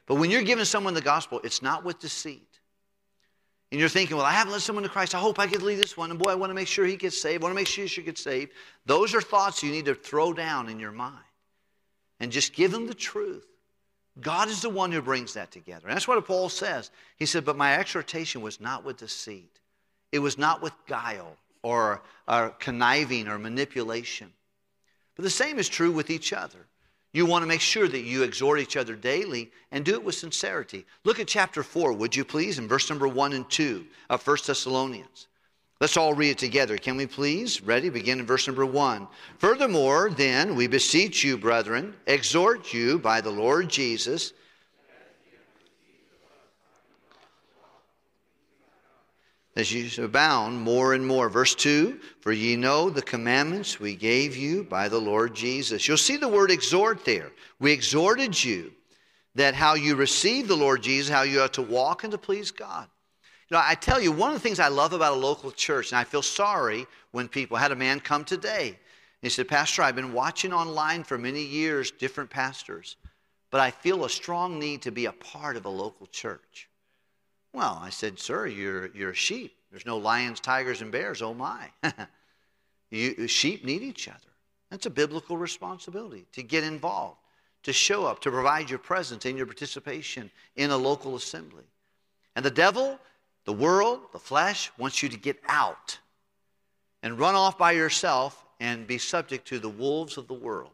But 0.06 0.16
when 0.16 0.30
you're 0.30 0.42
giving 0.42 0.64
someone 0.64 0.94
the 0.94 1.00
gospel, 1.00 1.40
it's 1.42 1.62
not 1.62 1.84
with 1.84 1.98
deceit. 1.98 2.51
And 3.72 3.80
you're 3.80 3.88
thinking, 3.88 4.18
well, 4.18 4.26
I 4.26 4.32
haven't 4.32 4.52
led 4.52 4.60
someone 4.60 4.82
to 4.82 4.90
Christ. 4.90 5.14
I 5.14 5.18
hope 5.18 5.38
I 5.38 5.46
could 5.46 5.62
lead 5.62 5.76
this 5.76 5.96
one. 5.96 6.10
And 6.10 6.18
boy, 6.18 6.30
I 6.30 6.34
want 6.34 6.50
to 6.50 6.54
make 6.54 6.68
sure 6.68 6.84
he 6.84 6.94
gets 6.94 7.18
saved. 7.18 7.42
I 7.42 7.46
want 7.46 7.54
to 7.54 7.60
make 7.60 7.66
sure 7.66 7.88
she 7.88 8.02
gets 8.02 8.22
saved. 8.22 8.52
Those 8.84 9.14
are 9.14 9.22
thoughts 9.22 9.62
you 9.62 9.72
need 9.72 9.86
to 9.86 9.94
throw 9.94 10.34
down 10.34 10.68
in 10.68 10.78
your 10.78 10.92
mind 10.92 11.24
and 12.20 12.30
just 12.30 12.52
give 12.52 12.70
them 12.70 12.86
the 12.86 12.92
truth. 12.92 13.46
God 14.20 14.48
is 14.50 14.60
the 14.60 14.68
one 14.68 14.92
who 14.92 15.00
brings 15.00 15.32
that 15.34 15.50
together. 15.50 15.88
And 15.88 15.96
that's 15.96 16.06
what 16.06 16.22
Paul 16.26 16.50
says. 16.50 16.90
He 17.16 17.24
said, 17.24 17.46
But 17.46 17.56
my 17.56 17.74
exhortation 17.76 18.42
was 18.42 18.60
not 18.60 18.84
with 18.84 18.98
deceit, 18.98 19.58
it 20.12 20.18
was 20.18 20.36
not 20.36 20.60
with 20.60 20.74
guile 20.86 21.38
or, 21.62 22.02
or 22.28 22.50
conniving 22.58 23.26
or 23.26 23.38
manipulation. 23.38 24.34
But 25.16 25.22
the 25.22 25.30
same 25.30 25.58
is 25.58 25.70
true 25.70 25.92
with 25.92 26.10
each 26.10 26.34
other. 26.34 26.66
You 27.12 27.26
want 27.26 27.42
to 27.42 27.48
make 27.48 27.60
sure 27.60 27.88
that 27.88 28.00
you 28.00 28.22
exhort 28.22 28.58
each 28.58 28.76
other 28.76 28.96
daily 28.96 29.50
and 29.70 29.84
do 29.84 29.92
it 29.92 30.04
with 30.04 30.14
sincerity. 30.14 30.86
Look 31.04 31.20
at 31.20 31.28
chapter 31.28 31.62
4, 31.62 31.92
would 31.92 32.16
you 32.16 32.24
please, 32.24 32.58
in 32.58 32.66
verse 32.66 32.88
number 32.88 33.06
1 33.06 33.34
and 33.34 33.48
2 33.50 33.84
of 34.08 34.26
1 34.26 34.36
Thessalonians. 34.46 35.26
Let's 35.78 35.96
all 35.96 36.14
read 36.14 36.30
it 36.30 36.38
together. 36.38 36.78
Can 36.78 36.96
we 36.96 37.06
please? 37.06 37.60
Ready? 37.60 37.90
Begin 37.90 38.20
in 38.20 38.26
verse 38.26 38.46
number 38.46 38.64
1. 38.64 39.08
Furthermore, 39.38 40.10
then, 40.10 40.54
we 40.54 40.68
beseech 40.68 41.24
you, 41.24 41.36
brethren, 41.36 41.94
exhort 42.06 42.72
you 42.72 42.98
by 42.98 43.20
the 43.20 43.32
Lord 43.32 43.68
Jesus 43.68 44.32
as 49.54 49.72
you 49.72 50.04
abound 50.04 50.60
more 50.60 50.94
and 50.94 51.06
more. 51.06 51.28
Verse 51.28 51.54
2 51.54 52.00
For 52.20 52.32
ye 52.32 52.56
know 52.56 52.90
the 52.90 53.02
commandments 53.02 53.78
we 53.78 53.94
gave 53.94 54.36
you 54.36 54.64
by 54.64 54.88
the 54.88 55.00
Lord 55.00 55.34
Jesus. 55.34 55.86
You'll 55.86 55.96
see 55.96 56.16
the 56.16 56.28
word 56.28 56.50
exhort 56.50 57.04
there. 57.04 57.30
We 57.58 57.72
exhorted 57.72 58.42
you 58.42 58.72
that 59.34 59.54
how 59.54 59.74
you 59.74 59.96
receive 59.96 60.48
the 60.48 60.56
Lord 60.56 60.82
Jesus, 60.82 61.12
how 61.12 61.22
you 61.22 61.40
are 61.40 61.48
to 61.48 61.62
walk 61.62 62.04
and 62.04 62.12
to 62.12 62.18
please 62.18 62.50
God. 62.50 62.88
You 63.50 63.56
know, 63.56 63.62
I 63.64 63.74
tell 63.74 64.00
you, 64.00 64.12
one 64.12 64.30
of 64.30 64.34
the 64.34 64.40
things 64.40 64.60
I 64.60 64.68
love 64.68 64.92
about 64.92 65.12
a 65.12 65.16
local 65.16 65.50
church, 65.50 65.92
and 65.92 65.98
I 65.98 66.04
feel 66.04 66.22
sorry 66.22 66.86
when 67.10 67.28
people 67.28 67.56
I 67.56 67.60
had 67.60 67.72
a 67.72 67.76
man 67.76 68.00
come 68.00 68.24
today. 68.24 68.78
He 69.20 69.28
said, 69.28 69.46
Pastor, 69.46 69.82
I've 69.82 69.94
been 69.94 70.12
watching 70.12 70.52
online 70.52 71.04
for 71.04 71.16
many 71.16 71.42
years, 71.42 71.90
different 71.90 72.30
pastors, 72.30 72.96
but 73.50 73.60
I 73.60 73.70
feel 73.70 74.04
a 74.04 74.10
strong 74.10 74.58
need 74.58 74.82
to 74.82 74.90
be 74.90 75.06
a 75.06 75.12
part 75.12 75.56
of 75.56 75.64
a 75.64 75.70
local 75.70 76.06
church. 76.06 76.68
Well, 77.52 77.80
I 77.82 77.90
said, 77.90 78.18
Sir, 78.18 78.46
you're, 78.46 78.88
you're 78.94 79.10
a 79.10 79.14
sheep. 79.14 79.56
There's 79.70 79.86
no 79.86 79.98
lions, 79.98 80.40
tigers, 80.40 80.82
and 80.82 80.92
bears. 80.92 81.22
Oh, 81.22 81.34
my. 81.34 81.70
you, 82.90 83.26
sheep 83.28 83.64
need 83.64 83.82
each 83.82 84.08
other. 84.08 84.18
That's 84.70 84.86
a 84.86 84.90
biblical 84.90 85.36
responsibility 85.36 86.26
to 86.32 86.42
get 86.42 86.64
involved, 86.64 87.18
to 87.64 87.72
show 87.72 88.06
up, 88.06 88.20
to 88.22 88.30
provide 88.30 88.70
your 88.70 88.78
presence 88.78 89.24
and 89.26 89.36
your 89.36 89.46
participation 89.46 90.30
in 90.56 90.70
a 90.70 90.76
local 90.76 91.16
assembly. 91.16 91.64
And 92.36 92.44
the 92.44 92.50
devil, 92.50 92.98
the 93.44 93.52
world, 93.52 94.00
the 94.12 94.18
flesh 94.18 94.70
wants 94.78 95.02
you 95.02 95.08
to 95.10 95.18
get 95.18 95.38
out. 95.48 95.98
and 97.02 97.18
run 97.18 97.34
off 97.34 97.58
by 97.58 97.72
yourself 97.72 98.44
and 98.60 98.86
be 98.86 98.98
subject 98.98 99.46
to 99.48 99.58
the 99.58 99.68
wolves 99.68 100.16
of 100.16 100.28
the 100.28 100.34
world. 100.34 100.70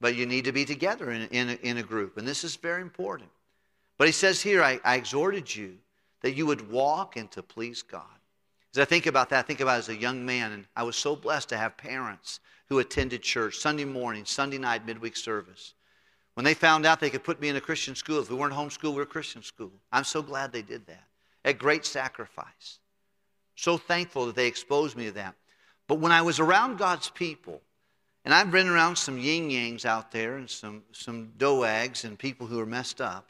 But 0.00 0.16
you 0.16 0.26
need 0.26 0.44
to 0.44 0.52
be 0.52 0.64
together 0.64 1.10
in, 1.10 1.28
in, 1.28 1.50
in 1.62 1.78
a 1.78 1.82
group, 1.82 2.18
and 2.18 2.26
this 2.26 2.44
is 2.44 2.56
very 2.56 2.82
important. 2.82 3.30
But 4.02 4.08
he 4.08 4.12
says 4.12 4.42
here, 4.42 4.64
I, 4.64 4.80
I 4.82 4.96
exhorted 4.96 5.54
you 5.54 5.78
that 6.22 6.34
you 6.34 6.44
would 6.46 6.72
walk 6.72 7.14
and 7.16 7.30
to 7.30 7.40
please 7.40 7.82
God. 7.82 8.02
As 8.74 8.80
I 8.80 8.84
think 8.84 9.06
about 9.06 9.28
that, 9.28 9.38
I 9.38 9.46
think 9.46 9.60
about 9.60 9.78
as 9.78 9.90
a 9.90 9.94
young 9.94 10.26
man, 10.26 10.50
and 10.50 10.66
I 10.74 10.82
was 10.82 10.96
so 10.96 11.14
blessed 11.14 11.50
to 11.50 11.56
have 11.56 11.76
parents 11.76 12.40
who 12.68 12.80
attended 12.80 13.22
church 13.22 13.58
Sunday 13.58 13.84
morning, 13.84 14.24
Sunday 14.24 14.58
night, 14.58 14.84
midweek 14.84 15.16
service. 15.16 15.74
When 16.34 16.42
they 16.42 16.52
found 16.52 16.84
out 16.84 16.98
they 16.98 17.10
could 17.10 17.22
put 17.22 17.40
me 17.40 17.48
in 17.48 17.54
a 17.54 17.60
Christian 17.60 17.94
school, 17.94 18.18
if 18.18 18.28
we 18.28 18.34
weren't 18.34 18.54
homeschooled, 18.54 18.90
we 18.90 18.96
were 18.96 19.02
a 19.02 19.06
Christian 19.06 19.44
school. 19.44 19.70
I'm 19.92 20.02
so 20.02 20.20
glad 20.20 20.50
they 20.50 20.62
did 20.62 20.84
that 20.88 21.04
at 21.44 21.58
great 21.58 21.86
sacrifice. 21.86 22.80
So 23.54 23.76
thankful 23.76 24.26
that 24.26 24.34
they 24.34 24.48
exposed 24.48 24.96
me 24.96 25.04
to 25.04 25.12
that. 25.12 25.36
But 25.86 26.00
when 26.00 26.10
I 26.10 26.22
was 26.22 26.40
around 26.40 26.76
God's 26.76 27.08
people, 27.08 27.60
and 28.24 28.34
I've 28.34 28.50
been 28.50 28.66
around 28.66 28.96
some 28.96 29.16
yin 29.16 29.48
yangs 29.48 29.84
out 29.84 30.10
there 30.10 30.38
and 30.38 30.50
some, 30.50 30.82
some 30.90 31.30
doags 31.38 32.02
and 32.02 32.18
people 32.18 32.48
who 32.48 32.58
are 32.58 32.66
messed 32.66 33.00
up. 33.00 33.28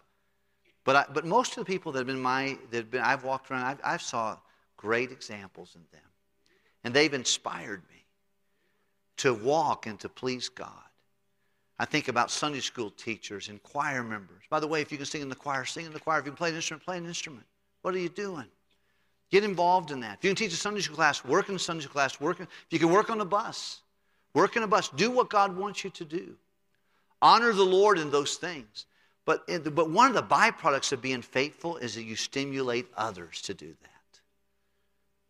But, 0.85 0.97
I, 0.97 1.05
but 1.13 1.25
most 1.25 1.57
of 1.57 1.65
the 1.65 1.73
people 1.73 1.93
that 1.93 2.01
have 2.01 2.07
been 2.07 2.21
my, 2.21 2.59
that 2.71 2.77
have 2.77 2.91
been, 2.91 3.03
I've 3.03 3.25
walked 3.25 3.51
around, 3.51 3.65
I've, 3.65 3.81
I've 3.85 4.03
saw 4.03 4.37
great 4.77 5.13
examples 5.13 5.75
in 5.75 5.83
them. 5.93 6.09
And 6.85 6.93
they've 6.93 7.15
inspired 7.15 7.83
me 7.89 8.05
to 9.19 9.33
walk 9.33 9.87
and 9.87 10.01
to 10.01 10.09
please 10.09 10.49
God. 10.49 10.69
I 11.79 11.85
think 11.85 12.09
about 12.09 12.31
Sunday 12.31 12.61
school 12.61 12.91
teachers 12.91 13.49
and 13.49 13.63
choir 13.63 14.03
members. 14.03 14.43
By 14.51 14.61
the 14.61 14.67
way, 14.67 14.81
if 14.81 14.93
you 14.93 14.99
can 14.99 15.07
sing 15.07 15.23
in 15.23 15.29
the 15.29 15.35
choir, 15.35 15.65
sing 15.65 15.87
in 15.87 15.93
the 15.93 16.01
choir. 16.01 16.19
If 16.19 16.27
you 16.27 16.33
can 16.33 16.37
play 16.37 16.51
an 16.51 16.57
instrument, 16.57 16.85
play 16.85 16.99
an 16.99 17.07
instrument. 17.07 17.45
What 17.83 17.95
are 17.95 17.99
you 17.99 18.09
doing? 18.09 18.47
Get 19.31 19.45
involved 19.45 19.91
in 19.91 20.01
that. 20.01 20.19
If 20.19 20.25
you 20.25 20.31
can 20.31 20.37
teach 20.37 20.53
a 20.53 20.57
Sunday 20.57 20.81
school 20.81 20.97
class, 20.97 21.25
work 21.25 21.49
in 21.49 21.55
a 21.55 21.59
Sunday 21.59 21.83
school 21.83 21.95
class. 21.95 22.21
Work 22.21 22.41
in, 22.41 22.45
if 22.45 22.67
you 22.71 22.79
can 22.79 22.91
work 22.91 23.11
on 23.11 23.21
a 23.21 23.25
bus, 23.25 23.81
work 24.35 24.57
in 24.57 24.63
a 24.63 24.67
bus. 24.67 24.91
Do 24.91 25.11
what 25.11 25.31
God 25.31 25.57
wants 25.57 25.85
you 25.85 25.91
to 25.91 26.05
do. 26.05 26.35
Honor 27.21 27.53
the 27.53 27.65
Lord 27.65 27.99
in 27.99 28.11
those 28.11 28.35
things. 28.37 28.87
But, 29.25 29.45
eh, 29.49 29.59
but 29.59 29.91
one 29.91 30.09
of 30.09 30.15
the 30.15 30.23
byproducts 30.23 30.93
of 30.93 31.01
being 31.01 31.23
faithful 31.23 31.77
is 31.77 31.95
that 31.95 32.03
you 32.03 32.17
stimulate 32.17 32.87
others 32.97 33.41
to 33.43 33.55
do 33.55 33.75
that. 33.83 34.21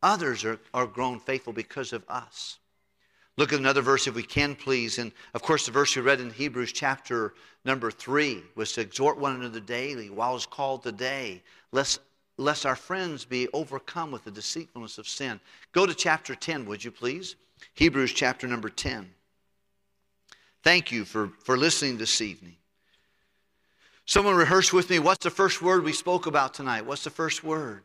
Others 0.03 0.45
are, 0.45 0.59
are 0.75 0.87
grown 0.87 1.21
faithful 1.21 1.53
because 1.53 1.93
of 1.93 2.05
us. 2.09 2.59
Look 3.37 3.53
at 3.53 3.59
another 3.59 3.83
verse, 3.83 4.07
if 4.07 4.15
we 4.15 4.23
can, 4.23 4.55
please. 4.55 4.99
And 4.99 5.13
of 5.35 5.43
course, 5.43 5.65
the 5.65 5.73
verse 5.73 5.97
we 5.97 6.03
read 6.03 6.21
in 6.21 6.31
Hebrews 6.31 6.73
chapter 6.73 7.35
number 7.65 7.91
three 7.91 8.43
was 8.55 8.73
to 8.73 8.83
exhort 8.83 9.19
one 9.19 9.37
another 9.37 9.61
daily 9.61 10.11
while 10.11 10.37
it's 10.37 10.47
called 10.47 10.83
today, 10.83 11.43
lest 11.71 12.01
lest 12.39 12.67
our 12.67 12.77
friends 12.77 13.25
be 13.25 13.49
overcome 13.53 14.11
with 14.11 14.25
the 14.25 14.31
deceitfulness 14.31 14.99
of 14.99 15.09
sin. 15.09 15.41
Go 15.73 15.87
to 15.87 15.95
chapter 15.95 16.35
10, 16.35 16.67
would 16.67 16.85
you 16.85 16.91
please? 16.91 17.37
Hebrews 17.75 18.13
chapter 18.13 18.47
number 18.47 18.69
10. 18.69 19.09
Thank 20.63 20.93
you 20.93 21.05
for, 21.05 21.31
for 21.45 21.57
listening 21.57 21.99
this 21.99 22.21
evening. 22.21 22.57
Someone 24.13 24.35
rehearse 24.35 24.75
with 24.75 24.91
me 24.91 24.99
what's 24.99 25.25
the 25.25 25.31
first 25.31 25.63
word 25.63 25.85
we 25.85 25.95
spoke 25.95 26.27
about 26.27 26.53
tonight? 26.53 26.85
What's 26.85 27.03
the 27.03 27.09
first 27.09 27.43
word? 27.43 27.83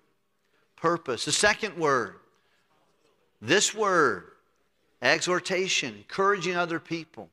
Purpose. 0.76 1.24
The 1.24 1.32
second 1.32 1.78
word, 1.78 2.16
this 3.42 3.74
word, 3.74 4.26
exhortation, 5.02 5.96
encouraging 5.96 6.58
other 6.58 6.82
people. 6.82 7.30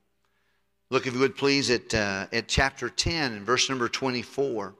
Look, 0.90 1.08
if 1.08 1.14
you 1.14 1.18
would 1.18 1.36
please, 1.36 1.70
at, 1.70 1.92
uh, 1.92 2.28
at 2.32 2.46
chapter 2.46 2.88
10 2.88 3.32
and 3.32 3.44
verse 3.44 3.68
number 3.68 3.88
24. 3.88 4.76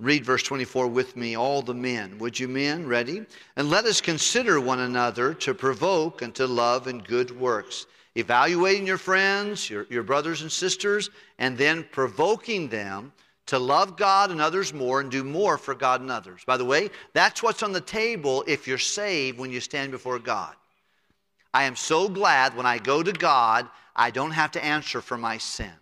Read 0.00 0.24
verse 0.24 0.42
24 0.42 0.88
with 0.88 1.16
me, 1.16 1.36
all 1.36 1.62
the 1.62 1.72
men. 1.72 2.18
Would 2.18 2.40
you, 2.40 2.48
men? 2.48 2.84
Ready? 2.88 3.24
And 3.54 3.70
let 3.70 3.84
us 3.84 4.00
consider 4.00 4.60
one 4.60 4.80
another 4.80 5.34
to 5.34 5.54
provoke 5.54 6.22
and 6.22 6.34
to 6.34 6.48
love 6.48 6.88
and 6.88 7.04
good 7.04 7.30
works. 7.38 7.86
Evaluating 8.16 8.88
your 8.88 8.98
friends, 8.98 9.70
your, 9.70 9.86
your 9.88 10.02
brothers 10.02 10.42
and 10.42 10.50
sisters, 10.50 11.10
and 11.38 11.56
then 11.56 11.86
provoking 11.92 12.66
them 12.68 13.12
to 13.46 13.58
love 13.58 13.96
God 13.96 14.30
and 14.30 14.40
others 14.40 14.72
more 14.72 15.00
and 15.00 15.10
do 15.10 15.24
more 15.24 15.58
for 15.58 15.74
God 15.74 16.00
and 16.00 16.10
others. 16.10 16.42
By 16.46 16.56
the 16.56 16.64
way, 16.64 16.90
that's 17.12 17.42
what's 17.42 17.62
on 17.62 17.72
the 17.72 17.80
table 17.80 18.44
if 18.46 18.66
you're 18.66 18.78
saved 18.78 19.38
when 19.38 19.50
you 19.50 19.60
stand 19.60 19.90
before 19.90 20.18
God. 20.18 20.54
I 21.52 21.64
am 21.64 21.76
so 21.76 22.08
glad 22.08 22.56
when 22.56 22.66
I 22.66 22.78
go 22.78 23.02
to 23.02 23.12
God, 23.12 23.68
I 23.94 24.10
don't 24.10 24.30
have 24.30 24.52
to 24.52 24.64
answer 24.64 25.00
for 25.00 25.18
my 25.18 25.38
sin. 25.38 25.72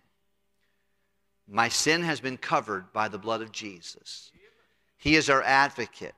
My 1.47 1.69
sin 1.69 2.03
has 2.03 2.19
been 2.19 2.37
covered 2.37 2.91
by 2.93 3.07
the 3.07 3.17
blood 3.17 3.41
of 3.41 3.51
Jesus. 3.51 4.31
He 4.97 5.15
is 5.15 5.29
our 5.29 5.41
advocate. 5.43 6.15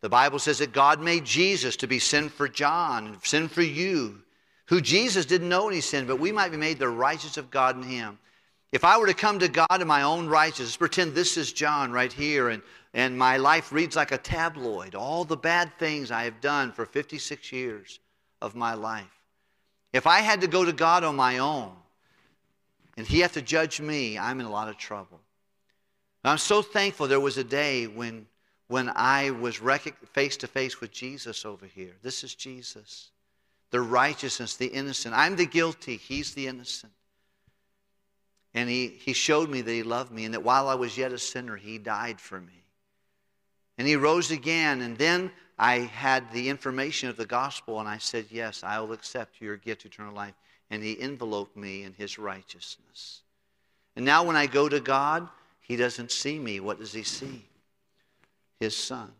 The 0.00 0.08
Bible 0.08 0.38
says 0.38 0.58
that 0.58 0.72
God 0.72 1.00
made 1.00 1.24
Jesus 1.24 1.76
to 1.76 1.86
be 1.86 1.98
sin 1.98 2.28
for 2.28 2.48
John 2.48 3.06
and 3.06 3.24
sin 3.24 3.48
for 3.48 3.62
you, 3.62 4.22
who 4.66 4.80
Jesus 4.80 5.26
didn't 5.26 5.48
know 5.48 5.68
any 5.68 5.80
sin, 5.80 6.06
but 6.06 6.20
we 6.20 6.32
might 6.32 6.50
be 6.50 6.56
made 6.56 6.78
the 6.78 6.88
righteous 6.88 7.36
of 7.36 7.50
God 7.50 7.76
in 7.76 7.82
him. 7.82 8.18
If 8.72 8.84
I 8.84 8.98
were 8.98 9.06
to 9.06 9.14
come 9.14 9.38
to 9.38 9.48
God 9.48 9.80
in 9.80 9.86
my 9.86 10.02
own 10.02 10.26
righteousness, 10.28 10.76
pretend 10.76 11.14
this 11.14 11.36
is 11.36 11.52
John 11.52 11.92
right 11.92 12.12
here, 12.12 12.48
and, 12.48 12.62
and 12.94 13.16
my 13.16 13.36
life 13.36 13.72
reads 13.72 13.96
like 13.96 14.12
a 14.12 14.18
tabloid, 14.18 14.94
all 14.94 15.24
the 15.24 15.36
bad 15.36 15.72
things 15.78 16.10
I 16.10 16.24
have 16.24 16.40
done 16.40 16.72
for 16.72 16.84
56 16.84 17.52
years 17.52 18.00
of 18.42 18.54
my 18.54 18.74
life. 18.74 19.04
If 19.92 20.06
I 20.06 20.20
had 20.20 20.40
to 20.40 20.46
go 20.46 20.64
to 20.64 20.72
God 20.72 21.04
on 21.04 21.16
my 21.16 21.38
own, 21.38 21.72
and 22.96 23.06
he 23.06 23.20
had 23.20 23.32
to 23.34 23.42
judge 23.42 23.80
me, 23.80 24.18
I'm 24.18 24.40
in 24.40 24.46
a 24.46 24.50
lot 24.50 24.68
of 24.68 24.76
trouble. 24.76 25.20
I'm 26.24 26.38
so 26.38 26.60
thankful 26.60 27.06
there 27.06 27.20
was 27.20 27.38
a 27.38 27.44
day 27.44 27.86
when, 27.86 28.26
when 28.66 28.90
I 28.94 29.30
was 29.30 29.60
face 30.12 30.36
to 30.38 30.48
face 30.48 30.80
with 30.80 30.90
Jesus 30.90 31.44
over 31.44 31.66
here. 31.66 31.94
This 32.02 32.24
is 32.24 32.34
Jesus. 32.34 33.10
The 33.70 33.80
righteousness, 33.80 34.56
the 34.56 34.66
innocent. 34.66 35.14
I'm 35.14 35.36
the 35.36 35.46
guilty, 35.46 35.96
he's 35.96 36.34
the 36.34 36.48
innocent. 36.48 36.92
And 38.56 38.68
he, 38.68 38.88
he 38.88 39.12
showed 39.12 39.48
me 39.48 39.60
that 39.60 39.70
he 39.70 39.84
loved 39.84 40.10
me 40.10 40.24
and 40.24 40.34
that 40.34 40.42
while 40.42 40.68
I 40.68 40.74
was 40.74 40.98
yet 40.98 41.12
a 41.12 41.18
sinner, 41.18 41.54
he 41.54 41.78
died 41.78 42.20
for 42.20 42.40
me. 42.40 42.64
And 43.78 43.86
he 43.86 43.94
rose 43.94 44.32
again. 44.32 44.80
And 44.80 44.98
then 44.98 45.30
I 45.56 45.78
had 45.78 46.32
the 46.32 46.48
information 46.48 47.08
of 47.08 47.16
the 47.16 47.26
gospel 47.26 47.78
and 47.78 47.88
I 47.88 47.98
said, 47.98 48.26
Yes, 48.30 48.64
I 48.64 48.80
will 48.80 48.92
accept 48.92 49.40
your 49.40 49.56
gift, 49.56 49.84
of 49.84 49.92
eternal 49.92 50.14
life 50.14 50.34
and 50.70 50.82
he 50.82 51.00
enveloped 51.00 51.56
me 51.56 51.84
in 51.84 51.92
his 51.92 52.18
righteousness. 52.18 53.22
And 53.94 54.04
now 54.04 54.24
when 54.24 54.36
I 54.36 54.46
go 54.46 54.68
to 54.68 54.80
God, 54.80 55.28
he 55.60 55.76
doesn't 55.76 56.10
see 56.10 56.38
me. 56.38 56.60
What 56.60 56.78
does 56.78 56.92
he 56.92 57.02
see? 57.02 57.44
His 58.60 58.76
son. 58.76 59.12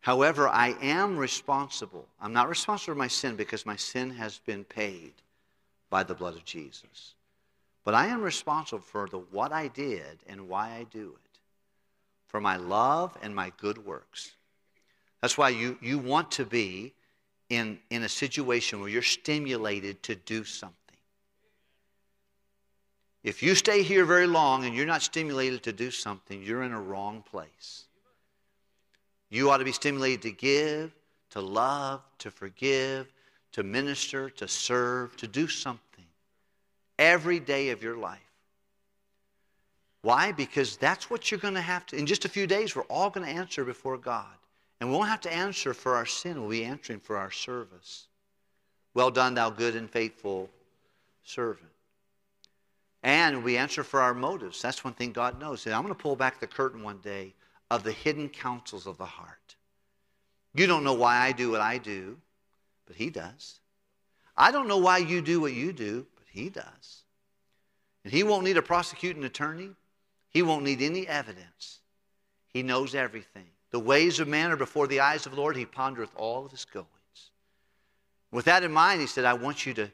However, 0.00 0.48
I 0.48 0.74
am 0.82 1.16
responsible. 1.16 2.06
I'm 2.20 2.32
not 2.32 2.48
responsible 2.48 2.94
for 2.94 2.98
my 2.98 3.08
sin 3.08 3.36
because 3.36 3.64
my 3.64 3.76
sin 3.76 4.10
has 4.10 4.38
been 4.38 4.64
paid 4.64 5.12
by 5.90 6.02
the 6.02 6.14
blood 6.14 6.34
of 6.34 6.44
Jesus. 6.44 7.14
But 7.84 7.94
I 7.94 8.06
am 8.06 8.22
responsible 8.22 8.82
for 8.82 9.06
the 9.08 9.18
what 9.18 9.52
I 9.52 9.68
did 9.68 10.18
and 10.26 10.48
why 10.48 10.70
I 10.70 10.86
do 10.90 11.14
it, 11.14 11.38
for 12.26 12.40
my 12.40 12.56
love 12.56 13.16
and 13.22 13.36
my 13.36 13.52
good 13.58 13.84
works. 13.84 14.32
That's 15.20 15.36
why 15.36 15.50
you, 15.50 15.78
you 15.82 15.98
want 15.98 16.30
to 16.32 16.46
be 16.46 16.94
in, 17.50 17.78
in 17.90 18.02
a 18.02 18.08
situation 18.08 18.80
where 18.80 18.88
you're 18.88 19.02
stimulated 19.02 20.02
to 20.04 20.14
do 20.14 20.44
something. 20.44 20.76
If 23.22 23.42
you 23.42 23.54
stay 23.54 23.82
here 23.82 24.04
very 24.04 24.26
long 24.26 24.64
and 24.64 24.74
you're 24.74 24.86
not 24.86 25.02
stimulated 25.02 25.62
to 25.64 25.72
do 25.72 25.90
something, 25.90 26.42
you're 26.42 26.62
in 26.62 26.72
a 26.72 26.80
wrong 26.80 27.22
place. 27.22 27.84
You 29.30 29.50
ought 29.50 29.58
to 29.58 29.64
be 29.64 29.72
stimulated 29.72 30.22
to 30.22 30.30
give, 30.30 30.94
to 31.30 31.40
love, 31.40 32.02
to 32.18 32.30
forgive, 32.30 33.12
to 33.52 33.62
minister, 33.62 34.28
to 34.30 34.48
serve, 34.48 35.16
to 35.16 35.26
do 35.26 35.48
something 35.48 35.83
every 36.98 37.40
day 37.40 37.70
of 37.70 37.82
your 37.82 37.96
life. 37.96 38.20
Why? 40.02 40.32
Because 40.32 40.76
that's 40.76 41.08
what 41.08 41.30
you're 41.30 41.40
going 41.40 41.54
to 41.54 41.60
have 41.60 41.86
to. 41.86 41.96
In 41.96 42.06
just 42.06 42.24
a 42.24 42.28
few 42.28 42.46
days, 42.46 42.76
we're 42.76 42.82
all 42.82 43.10
going 43.10 43.26
to 43.26 43.32
answer 43.32 43.64
before 43.64 43.96
God. 43.96 44.26
And 44.80 44.90
we 44.90 44.96
won't 44.96 45.08
have 45.08 45.22
to 45.22 45.32
answer 45.32 45.72
for 45.72 45.96
our 45.96 46.04
sin, 46.04 46.40
we'll 46.40 46.50
be 46.50 46.64
answering 46.64 47.00
for 47.00 47.16
our 47.16 47.30
service. 47.30 48.06
Well 48.92 49.10
done, 49.10 49.34
thou 49.34 49.50
good 49.50 49.76
and 49.76 49.88
faithful 49.88 50.50
servant. 51.22 51.70
And 53.02 53.44
we 53.44 53.56
answer 53.56 53.82
for 53.82 54.00
our 54.00 54.14
motives. 54.14 54.62
That's 54.62 54.84
one 54.84 54.94
thing 54.94 55.12
God 55.12 55.40
knows. 55.40 55.66
I'm 55.66 55.82
going 55.82 55.88
to 55.88 55.94
pull 55.94 56.16
back 56.16 56.40
the 56.40 56.46
curtain 56.46 56.82
one 56.82 56.98
day 56.98 57.34
of 57.70 57.82
the 57.82 57.92
hidden 57.92 58.28
counsels 58.28 58.86
of 58.86 58.98
the 58.98 59.04
heart. 59.04 59.56
You 60.54 60.66
don't 60.66 60.84
know 60.84 60.94
why 60.94 61.16
I 61.18 61.32
do 61.32 61.50
what 61.50 61.60
I 61.60 61.78
do, 61.78 62.18
but 62.86 62.96
He 62.96 63.10
does. 63.10 63.60
I 64.36 64.50
don't 64.50 64.68
know 64.68 64.78
why 64.78 64.98
you 64.98 65.20
do 65.20 65.40
what 65.40 65.52
you 65.52 65.72
do, 65.72 66.06
He 66.34 66.50
does. 66.50 67.04
And 68.02 68.12
He 68.12 68.24
won't 68.24 68.44
need 68.44 68.56
a 68.56 68.62
prosecuting 68.62 69.24
attorney, 69.24 69.70
He 70.28 70.42
won't 70.42 70.64
need 70.64 70.82
any 70.82 71.06
evidence. 71.06 71.78
He 72.52 72.62
knows 72.62 72.94
everything. 72.94 73.46
The 73.70 73.80
ways 73.80 74.20
of 74.20 74.28
man 74.28 74.52
are 74.52 74.56
before 74.56 74.86
the 74.86 75.00
eyes 75.00 75.26
of 75.26 75.32
the 75.32 75.40
Lord. 75.40 75.56
He 75.56 75.66
pondereth 75.66 76.14
all 76.14 76.44
of 76.44 76.52
his 76.52 76.64
goings. 76.64 76.86
With 78.30 78.44
that 78.44 78.62
in 78.62 78.70
mind, 78.70 79.00
he 79.00 79.08
said, 79.08 79.24
I 79.24 79.34
want 79.34 79.66
you 79.66 79.74
to, 79.74 79.90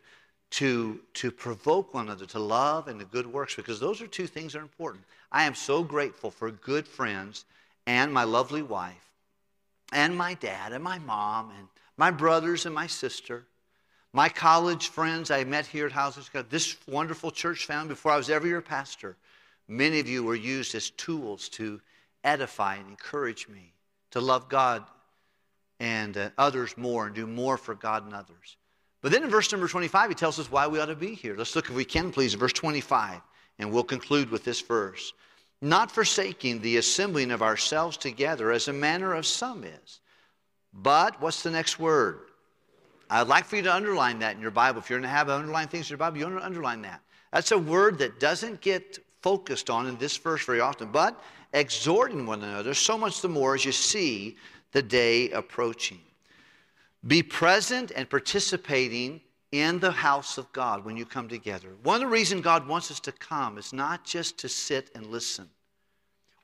to, 0.50 1.00
to 1.14 1.30
provoke 1.30 1.94
one 1.94 2.06
another 2.06 2.26
to 2.26 2.38
love 2.38 2.88
and 2.88 3.00
to 3.00 3.06
good 3.06 3.26
works 3.26 3.54
because 3.54 3.80
those 3.80 4.02
are 4.02 4.06
two 4.06 4.26
things 4.26 4.52
that 4.52 4.58
are 4.58 4.62
important. 4.62 5.04
I 5.32 5.44
am 5.44 5.54
so 5.54 5.82
grateful 5.82 6.30
for 6.30 6.50
good 6.50 6.86
friends 6.86 7.46
and 7.86 8.12
my 8.12 8.24
lovely 8.24 8.62
wife 8.62 9.10
and 9.92 10.14
my 10.14 10.34
dad 10.34 10.72
and 10.72 10.84
my 10.84 10.98
mom 10.98 11.50
and 11.56 11.68
my 11.96 12.10
brothers 12.10 12.66
and 12.66 12.74
my 12.74 12.86
sister, 12.86 13.44
my 14.12 14.28
college 14.28 14.88
friends 14.88 15.30
I 15.30 15.44
met 15.44 15.66
here 15.66 15.86
at 15.86 15.92
Houses 15.92 16.26
of 16.26 16.32
God, 16.32 16.50
this 16.50 16.76
wonderful 16.88 17.30
church 17.30 17.66
family 17.66 17.90
before 17.90 18.12
I 18.12 18.16
was 18.16 18.30
ever 18.30 18.46
your 18.46 18.60
pastor, 18.60 19.16
many 19.68 20.00
of 20.00 20.08
you 20.08 20.24
were 20.24 20.34
used 20.34 20.74
as 20.74 20.90
tools 20.90 21.48
to 21.50 21.80
edify 22.24 22.76
and 22.76 22.88
encourage 22.88 23.48
me 23.48 23.72
to 24.10 24.20
love 24.20 24.48
God 24.48 24.84
and 25.78 26.16
uh, 26.16 26.30
others 26.36 26.76
more 26.76 27.06
and 27.06 27.14
do 27.14 27.26
more 27.26 27.56
for 27.56 27.74
God 27.74 28.04
and 28.04 28.14
others. 28.14 28.56
But 29.00 29.12
then 29.12 29.22
in 29.22 29.30
verse 29.30 29.50
number 29.50 29.68
25, 29.68 30.10
he 30.10 30.14
tells 30.14 30.38
us 30.38 30.50
why 30.50 30.66
we 30.66 30.78
ought 30.80 30.86
to 30.86 30.96
be 30.96 31.14
here. 31.14 31.36
Let's 31.36 31.56
look, 31.56 31.70
if 31.70 31.74
we 31.74 31.84
can, 31.84 32.10
please, 32.10 32.34
verse 32.34 32.52
25, 32.52 33.20
and 33.58 33.72
we'll 33.72 33.84
conclude 33.84 34.30
with 34.30 34.44
this 34.44 34.60
verse. 34.60 35.12
Not 35.62 35.90
forsaking 35.90 36.60
the 36.60 36.76
assembling 36.78 37.30
of 37.30 37.42
ourselves 37.42 37.96
together 37.96 38.50
as 38.50 38.68
a 38.68 38.72
manner 38.72 39.14
of 39.14 39.24
some 39.24 39.64
is. 39.64 40.00
But, 40.72 41.20
what's 41.20 41.42
the 41.42 41.50
next 41.50 41.78
word? 41.78 42.29
I'd 43.10 43.26
like 43.26 43.44
for 43.44 43.56
you 43.56 43.62
to 43.62 43.74
underline 43.74 44.20
that 44.20 44.36
in 44.36 44.40
your 44.40 44.52
Bible. 44.52 44.78
If 44.78 44.88
you're 44.88 45.00
going 45.00 45.10
to 45.10 45.14
have 45.14 45.28
underlined 45.28 45.70
things 45.70 45.86
in 45.86 45.90
your 45.90 45.98
Bible, 45.98 46.18
you 46.18 46.24
want 46.24 46.38
to 46.38 46.44
underline 46.44 46.82
that. 46.82 47.00
That's 47.32 47.50
a 47.50 47.58
word 47.58 47.98
that 47.98 48.20
doesn't 48.20 48.60
get 48.60 48.98
focused 49.20 49.68
on 49.68 49.86
in 49.88 49.96
this 49.98 50.16
verse 50.16 50.44
very 50.44 50.60
often. 50.60 50.90
But 50.92 51.20
exhorting 51.52 52.24
one 52.24 52.42
another, 52.42 52.72
so 52.72 52.96
much 52.96 53.20
the 53.20 53.28
more 53.28 53.54
as 53.54 53.64
you 53.64 53.72
see 53.72 54.36
the 54.72 54.82
day 54.82 55.30
approaching. 55.30 55.98
Be 57.06 57.22
present 57.22 57.92
and 57.96 58.08
participating 58.08 59.20
in 59.52 59.80
the 59.80 59.90
house 59.90 60.38
of 60.38 60.50
God 60.52 60.84
when 60.84 60.96
you 60.96 61.04
come 61.04 61.28
together. 61.28 61.70
One 61.82 61.96
of 61.96 62.00
the 62.02 62.06
reasons 62.06 62.42
God 62.42 62.68
wants 62.68 62.90
us 62.90 63.00
to 63.00 63.12
come 63.12 63.58
is 63.58 63.72
not 63.72 64.04
just 64.04 64.38
to 64.38 64.48
sit 64.48 64.90
and 64.94 65.06
listen 65.06 65.48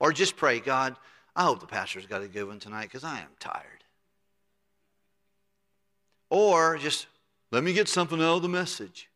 or 0.00 0.12
just 0.12 0.36
pray, 0.36 0.58
God, 0.58 0.96
I 1.36 1.44
hope 1.44 1.60
the 1.60 1.66
pastor's 1.66 2.06
got 2.06 2.22
a 2.22 2.28
good 2.28 2.48
one 2.48 2.58
tonight 2.58 2.84
because 2.84 3.04
I 3.04 3.20
am 3.20 3.28
tired. 3.38 3.75
Or 6.30 6.78
just 6.78 7.06
let 7.50 7.62
me 7.62 7.72
get 7.72 7.88
something 7.88 8.20
out 8.20 8.36
of 8.36 8.42
the 8.42 8.48
message. 8.48 9.08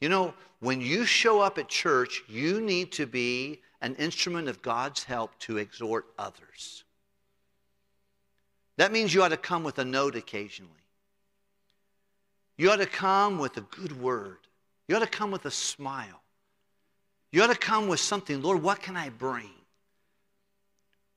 You 0.00 0.08
know, 0.08 0.34
when 0.60 0.80
you 0.80 1.04
show 1.04 1.40
up 1.40 1.58
at 1.58 1.68
church, 1.68 2.22
you 2.28 2.60
need 2.60 2.92
to 2.92 3.06
be 3.06 3.60
an 3.80 3.96
instrument 3.96 4.48
of 4.48 4.62
God's 4.62 5.04
help 5.04 5.38
to 5.40 5.58
exhort 5.58 6.06
others. 6.18 6.84
That 8.76 8.92
means 8.92 9.12
you 9.12 9.22
ought 9.22 9.28
to 9.28 9.36
come 9.36 9.64
with 9.64 9.78
a 9.78 9.84
note 9.84 10.16
occasionally. 10.16 10.72
You 12.56 12.70
ought 12.70 12.76
to 12.76 12.86
come 12.86 13.38
with 13.38 13.56
a 13.56 13.62
good 13.62 14.00
word. 14.00 14.38
You 14.86 14.96
ought 14.96 15.00
to 15.00 15.06
come 15.06 15.30
with 15.30 15.46
a 15.46 15.50
smile. 15.50 16.22
You 17.32 17.42
ought 17.42 17.50
to 17.50 17.56
come 17.58 17.88
with 17.88 18.00
something, 18.00 18.42
Lord, 18.42 18.62
what 18.62 18.80
can 18.80 18.96
I 18.96 19.08
bring? 19.08 19.50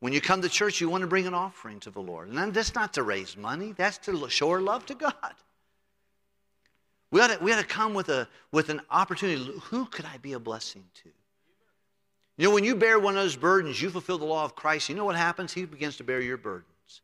When 0.05 0.13
you 0.13 0.21
come 0.21 0.39
to 0.43 0.49
church, 0.49 0.79
you 0.79 0.87
want 0.87 1.01
to 1.01 1.07
bring 1.07 1.25
an 1.25 1.33
offering 1.33 1.79
to 1.79 1.89
the 1.89 1.99
Lord. 1.99 2.29
And 2.29 2.53
that's 2.53 2.75
not 2.75 2.93
to 2.93 3.01
raise 3.01 3.35
money, 3.35 3.71
that's 3.71 3.97
to 4.05 4.29
show 4.29 4.51
our 4.51 4.61
love 4.61 4.85
to 4.85 4.93
God. 4.93 5.33
We 7.09 7.21
ought 7.21 7.31
to, 7.31 7.43
we 7.43 7.51
ought 7.51 7.59
to 7.59 7.65
come 7.65 7.95
with, 7.95 8.09
a, 8.09 8.27
with 8.51 8.69
an 8.69 8.81
opportunity. 8.91 9.51
Who 9.63 9.85
could 9.87 10.05
I 10.05 10.17
be 10.17 10.33
a 10.33 10.39
blessing 10.39 10.83
to? 11.01 11.09
You 12.37 12.47
know, 12.47 12.53
when 12.53 12.63
you 12.63 12.75
bear 12.75 12.99
one 12.99 13.17
of 13.17 13.23
those 13.23 13.35
burdens, 13.35 13.81
you 13.81 13.89
fulfill 13.89 14.19
the 14.19 14.25
law 14.25 14.45
of 14.45 14.55
Christ. 14.55 14.89
You 14.89 14.95
know 14.95 15.05
what 15.05 15.15
happens? 15.15 15.51
He 15.51 15.65
begins 15.65 15.97
to 15.97 16.03
bear 16.03 16.21
your 16.21 16.37
burdens. 16.37 17.01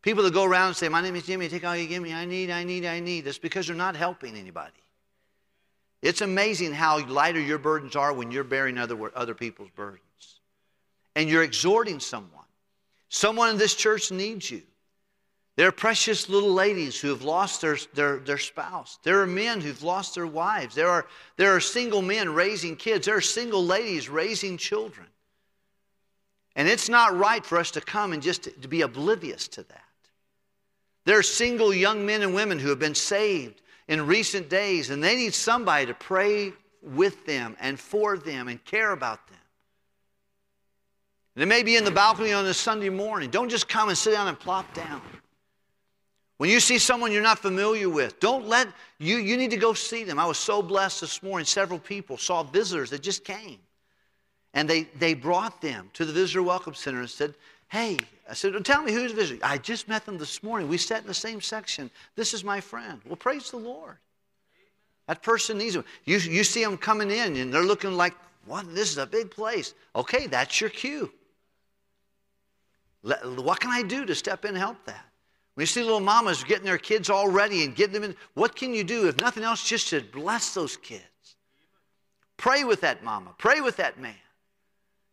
People 0.00 0.22
that 0.22 0.32
go 0.32 0.44
around 0.44 0.68
and 0.68 0.76
say, 0.76 0.88
My 0.88 1.00
name 1.00 1.16
is 1.16 1.24
Jimmy, 1.24 1.48
take 1.48 1.64
all 1.64 1.74
you 1.74 1.88
give 1.88 2.00
me. 2.00 2.14
I 2.14 2.26
need, 2.26 2.52
I 2.52 2.62
need, 2.62 2.86
I 2.86 3.00
need. 3.00 3.22
That's 3.22 3.38
because 3.38 3.66
they're 3.66 3.74
not 3.74 3.96
helping 3.96 4.36
anybody. 4.36 4.70
It's 6.00 6.20
amazing 6.20 6.74
how 6.74 7.04
lighter 7.06 7.40
your 7.40 7.58
burdens 7.58 7.96
are 7.96 8.12
when 8.12 8.30
you're 8.30 8.44
bearing 8.44 8.78
other, 8.78 9.10
other 9.16 9.34
people's 9.34 9.70
burdens. 9.70 10.04
And 11.20 11.28
you're 11.28 11.42
exhorting 11.42 12.00
someone. 12.00 12.46
Someone 13.10 13.50
in 13.50 13.58
this 13.58 13.74
church 13.74 14.10
needs 14.10 14.50
you. 14.50 14.62
There 15.56 15.68
are 15.68 15.72
precious 15.72 16.30
little 16.30 16.54
ladies 16.54 16.98
who 16.98 17.08
have 17.08 17.20
lost 17.20 17.60
their, 17.60 17.76
their, 17.92 18.20
their 18.20 18.38
spouse. 18.38 18.98
There 19.02 19.20
are 19.20 19.26
men 19.26 19.60
who've 19.60 19.82
lost 19.82 20.14
their 20.14 20.26
wives. 20.26 20.74
There 20.74 20.88
are, 20.88 21.06
there 21.36 21.54
are 21.54 21.60
single 21.60 22.00
men 22.00 22.32
raising 22.32 22.74
kids. 22.74 23.04
There 23.04 23.18
are 23.18 23.20
single 23.20 23.62
ladies 23.62 24.08
raising 24.08 24.56
children. 24.56 25.08
And 26.56 26.66
it's 26.66 26.88
not 26.88 27.14
right 27.14 27.44
for 27.44 27.58
us 27.58 27.70
to 27.72 27.82
come 27.82 28.14
and 28.14 28.22
just 28.22 28.44
to, 28.44 28.50
to 28.52 28.68
be 28.68 28.80
oblivious 28.80 29.46
to 29.48 29.62
that. 29.64 29.84
There 31.04 31.18
are 31.18 31.22
single 31.22 31.74
young 31.74 32.06
men 32.06 32.22
and 32.22 32.34
women 32.34 32.58
who 32.58 32.70
have 32.70 32.78
been 32.78 32.94
saved 32.94 33.60
in 33.88 34.06
recent 34.06 34.48
days, 34.48 34.88
and 34.88 35.04
they 35.04 35.16
need 35.16 35.34
somebody 35.34 35.84
to 35.84 35.92
pray 35.92 36.54
with 36.80 37.26
them 37.26 37.58
and 37.60 37.78
for 37.78 38.16
them 38.16 38.48
and 38.48 38.64
care 38.64 38.92
about 38.92 39.28
them. 39.28 39.36
They 41.36 41.44
may 41.44 41.62
be 41.62 41.76
in 41.76 41.84
the 41.84 41.90
balcony 41.90 42.32
on 42.32 42.44
a 42.46 42.54
Sunday 42.54 42.88
morning. 42.88 43.30
Don't 43.30 43.48
just 43.48 43.68
come 43.68 43.88
and 43.88 43.96
sit 43.96 44.12
down 44.12 44.28
and 44.28 44.38
plop 44.38 44.72
down. 44.74 45.00
When 46.38 46.50
you 46.50 46.58
see 46.58 46.78
someone 46.78 47.12
you're 47.12 47.22
not 47.22 47.38
familiar 47.38 47.88
with, 47.88 48.18
don't 48.18 48.46
let 48.46 48.68
you 48.98 49.18
you 49.18 49.36
need 49.36 49.50
to 49.50 49.56
go 49.56 49.74
see 49.74 50.04
them. 50.04 50.18
I 50.18 50.24
was 50.24 50.38
so 50.38 50.62
blessed 50.62 51.02
this 51.02 51.22
morning. 51.22 51.44
Several 51.44 51.78
people 51.78 52.16
saw 52.16 52.42
visitors 52.42 52.90
that 52.90 53.02
just 53.02 53.24
came. 53.24 53.58
And 54.54 54.68
they, 54.68 54.84
they 54.98 55.14
brought 55.14 55.60
them 55.60 55.90
to 55.92 56.04
the 56.04 56.12
visitor 56.12 56.42
welcome 56.42 56.74
center 56.74 57.00
and 57.00 57.10
said, 57.10 57.34
Hey, 57.68 57.98
I 58.28 58.34
said, 58.34 58.52
tell 58.64 58.82
me 58.82 58.92
who's 58.92 59.12
visiting. 59.12 59.42
I 59.44 59.58
just 59.58 59.86
met 59.86 60.04
them 60.04 60.18
this 60.18 60.42
morning. 60.42 60.68
We 60.68 60.76
sat 60.76 61.02
in 61.02 61.06
the 61.06 61.14
same 61.14 61.40
section. 61.40 61.90
This 62.16 62.34
is 62.34 62.42
my 62.42 62.60
friend. 62.60 63.00
Well, 63.06 63.16
praise 63.16 63.50
the 63.50 63.58
Lord. 63.58 63.96
That 65.06 65.22
person 65.22 65.58
needs 65.58 65.74
them. 65.74 65.84
You, 66.04 66.18
you 66.18 66.42
see 66.42 66.64
them 66.64 66.76
coming 66.76 67.10
in 67.10 67.36
and 67.36 67.52
they're 67.52 67.62
looking 67.62 67.92
like, 67.92 68.14
what? 68.46 68.74
This 68.74 68.90
is 68.90 68.98
a 68.98 69.06
big 69.06 69.30
place. 69.30 69.74
Okay, 69.94 70.26
that's 70.26 70.60
your 70.60 70.70
cue. 70.70 71.12
What 73.02 73.60
can 73.60 73.70
I 73.70 73.82
do 73.82 74.04
to 74.04 74.14
step 74.14 74.44
in 74.44 74.50
and 74.50 74.58
help 74.58 74.84
that? 74.84 75.06
When 75.54 75.62
you 75.62 75.66
see 75.66 75.82
little 75.82 76.00
mamas 76.00 76.44
getting 76.44 76.64
their 76.64 76.78
kids 76.78 77.10
all 77.10 77.28
ready 77.28 77.64
and 77.64 77.74
getting 77.74 77.94
them 77.94 78.04
in, 78.04 78.16
what 78.34 78.54
can 78.54 78.72
you 78.72 78.84
do, 78.84 79.08
if 79.08 79.20
nothing 79.20 79.42
else, 79.42 79.66
just 79.66 79.88
to 79.88 80.00
bless 80.00 80.54
those 80.54 80.76
kids? 80.76 81.04
Pray 82.36 82.64
with 82.64 82.80
that 82.82 83.04
mama. 83.04 83.34
Pray 83.38 83.60
with 83.60 83.76
that 83.76 83.98
man. 84.00 84.14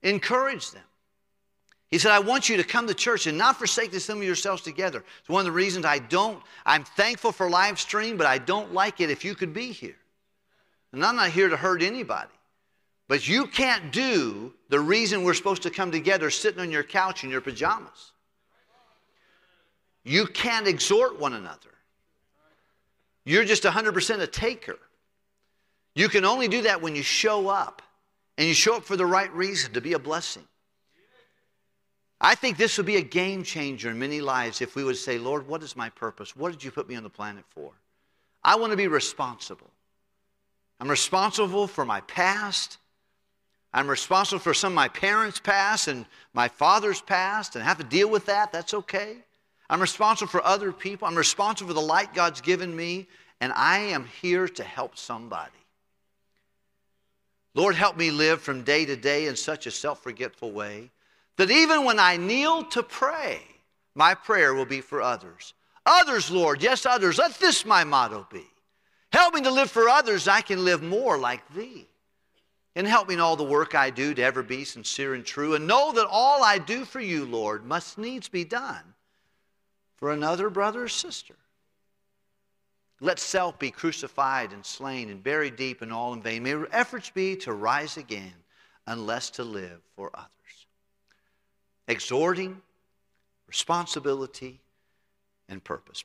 Encourage 0.04 0.72
them. 0.72 0.84
He 1.90 1.98
said, 1.98 2.12
I 2.12 2.20
want 2.20 2.50
you 2.50 2.58
to 2.58 2.64
come 2.64 2.88
to 2.88 2.94
church 2.94 3.28
and 3.28 3.38
not 3.38 3.58
forsake 3.58 3.92
the 3.92 3.98
assembly 3.98 4.26
yourselves 4.26 4.62
together. 4.62 5.04
It's 5.20 5.30
one 5.30 5.40
of 5.40 5.46
the 5.46 5.52
reasons 5.52 5.86
I 5.86 6.00
don't, 6.00 6.42
I'm 6.66 6.84
thankful 6.84 7.32
for 7.32 7.50
live 7.50 7.80
stream, 7.80 8.18
but 8.18 8.28
I 8.28 8.38
don't 8.38 8.74
like 8.74 9.00
it 9.00 9.10
if 9.10 9.24
you 9.24 9.36
could 9.36 9.54
be 9.54 9.72
here. 9.72 9.96
And 10.92 11.04
I'm 11.04 11.16
not 11.16 11.30
here 11.30 11.50
to 11.50 11.58
hurt 11.58 11.82
anybody. 11.82 12.32
But 13.08 13.28
you 13.28 13.48
can't 13.48 13.92
do 13.92 14.54
the 14.70 14.80
reason 14.80 15.24
we're 15.24 15.34
supposed 15.34 15.64
to 15.64 15.70
come 15.70 15.92
together 15.92 16.30
sitting 16.30 16.60
on 16.60 16.72
your 16.72 16.84
couch 16.84 17.24
in 17.24 17.30
your 17.30 17.42
pajamas. 17.42 18.12
You 20.04 20.26
can't 20.26 20.68
exhort 20.68 21.20
one 21.20 21.34
another. 21.34 21.70
You're 23.26 23.46
just 23.46 23.64
100% 23.64 24.22
a 24.22 24.28
taker. 24.28 24.80
You 25.96 26.10
can 26.10 26.26
only 26.26 26.48
do 26.48 26.62
that 26.64 26.82
when 26.82 26.96
you 26.96 27.04
show 27.04 27.50
up, 27.50 27.82
and 28.38 28.48
you 28.48 28.54
show 28.54 28.78
up 28.78 28.84
for 28.84 28.96
the 28.96 29.06
right 29.06 29.34
reason 29.34 29.74
to 29.74 29.82
be 29.82 29.94
a 29.94 30.00
blessing. 30.00 30.48
I 32.20 32.36
think 32.36 32.58
this 32.58 32.78
would 32.78 32.86
be 32.86 32.96
a 32.96 33.02
game 33.02 33.44
changer 33.44 33.90
in 33.90 34.00
many 34.00 34.22
lives 34.22 34.62
if 34.62 34.76
we 34.76 34.84
would 34.84 34.98
say, 34.98 35.18
Lord, 35.18 35.48
what 35.48 35.62
is 35.62 35.76
my 35.76 35.90
purpose? 35.90 36.36
What 36.36 36.52
did 36.52 36.64
you 36.64 36.72
put 36.72 36.88
me 36.88 36.96
on 36.96 37.04
the 37.04 37.10
planet 37.10 37.46
for? 37.50 37.72
I 38.44 38.56
want 38.56 38.72
to 38.72 38.78
be 38.78 38.88
responsible. 38.88 39.72
I'm 40.80 40.90
responsible 40.90 41.68
for 41.68 41.86
my 41.86 42.02
past. 42.02 42.78
I'm 43.78 43.88
responsible 43.88 44.40
for 44.40 44.56
some 44.56 44.72
of 44.72 44.76
my 44.76 44.88
parents' 44.88 45.40
past 45.40 45.88
and 45.88 46.08
my 46.34 46.48
father's 46.48 47.00
past 47.00 47.56
and 47.56 47.64
have 47.64 47.78
to 47.78 47.84
deal 47.84 48.10
with 48.10 48.26
that. 48.26 48.52
That's 48.52 48.74
okay. 48.74 49.18
I'm 49.70 49.80
responsible 49.80 50.32
for 50.32 50.44
other 50.44 50.72
people. 50.72 51.08
I'm 51.08 51.16
responsible 51.16 51.68
for 51.68 51.74
the 51.76 51.82
light 51.82 52.12
God's 52.12 52.42
given 52.42 52.76
me, 52.76 53.08
and 53.40 53.54
I 53.54 53.78
am 53.78 54.06
here 54.20 54.48
to 54.48 54.64
help 54.64 54.98
somebody. 54.98 55.52
Lord, 57.54 57.76
help 57.76 57.98
me 57.98 58.10
live 58.10 58.42
from 58.42 58.64
day 58.64 58.84
to 58.84 58.96
day 58.96 59.28
in 59.28 59.36
such 59.36 59.68
a 59.68 59.72
self 59.72 60.02
forgetful 60.02 60.54
way 60.54 60.90
that 61.36 61.52
even 61.52 61.86
when 61.86 62.00
I 62.00 62.18
kneel 62.18 62.64
to 62.70 62.82
pray, 62.82 63.40
my 63.94 64.16
prayer 64.16 64.56
will 64.56 64.66
be 64.66 64.82
for 64.82 65.04
others. 65.04 65.54
Others, 65.86 66.32
Lord, 66.32 66.64
yes, 66.64 66.88
others. 66.88 67.20
Let 67.20 67.36
this 67.36 67.64
my 67.64 67.84
motto 67.84 68.26
be. 68.34 68.48
Help 69.12 69.36
me 69.36 69.42
to 69.42 69.52
live 69.52 69.70
for 69.70 69.88
others, 69.88 70.28
I 70.28 70.42
can 70.42 70.66
live 70.66 70.82
more 70.82 71.20
like 71.20 71.48
thee. 71.54 71.87
And 72.78 72.86
help 72.86 73.08
me 73.08 73.16
in 73.16 73.20
all 73.20 73.36
the 73.36 73.44
work 73.44 73.74
I 73.74 73.90
do 73.90 74.14
to 74.14 74.22
ever 74.22 74.44
be 74.44 74.64
sincere 74.64 75.16
and 75.16 75.26
true, 75.26 75.56
and 75.56 75.66
know 75.66 75.92
that 75.94 76.06
all 76.08 76.44
I 76.44 76.60
do 76.60 76.86
for 76.86 77.00
you, 77.00 77.26
Lord, 77.26 77.66
must 77.66 77.98
needs 77.98 78.30
be 78.30 78.44
done 78.44 78.94
for 79.96 80.12
another 80.12 80.48
brother 80.52 80.84
or 80.84 80.88
sister. 80.88 81.34
Let 83.02 83.18
self 83.18 83.58
be 83.58 83.72
crucified 83.72 84.54
and 84.54 84.64
slain 84.64 85.10
and 85.10 85.24
buried 85.24 85.56
deep 85.56 85.82
and 85.82 85.92
all 85.92 86.14
in 86.14 86.22
vain. 86.22 86.44
May 86.44 86.54
efforts 86.72 87.10
be 87.10 87.36
to 87.38 87.52
rise 87.52 87.98
again, 87.98 88.36
unless 88.86 89.32
to 89.32 89.44
live 89.44 89.82
for 89.96 90.12
others 90.14 90.30
exhorting, 91.88 92.62
responsibility, 93.48 94.60
and 95.50 95.64
purpose. 95.64 96.04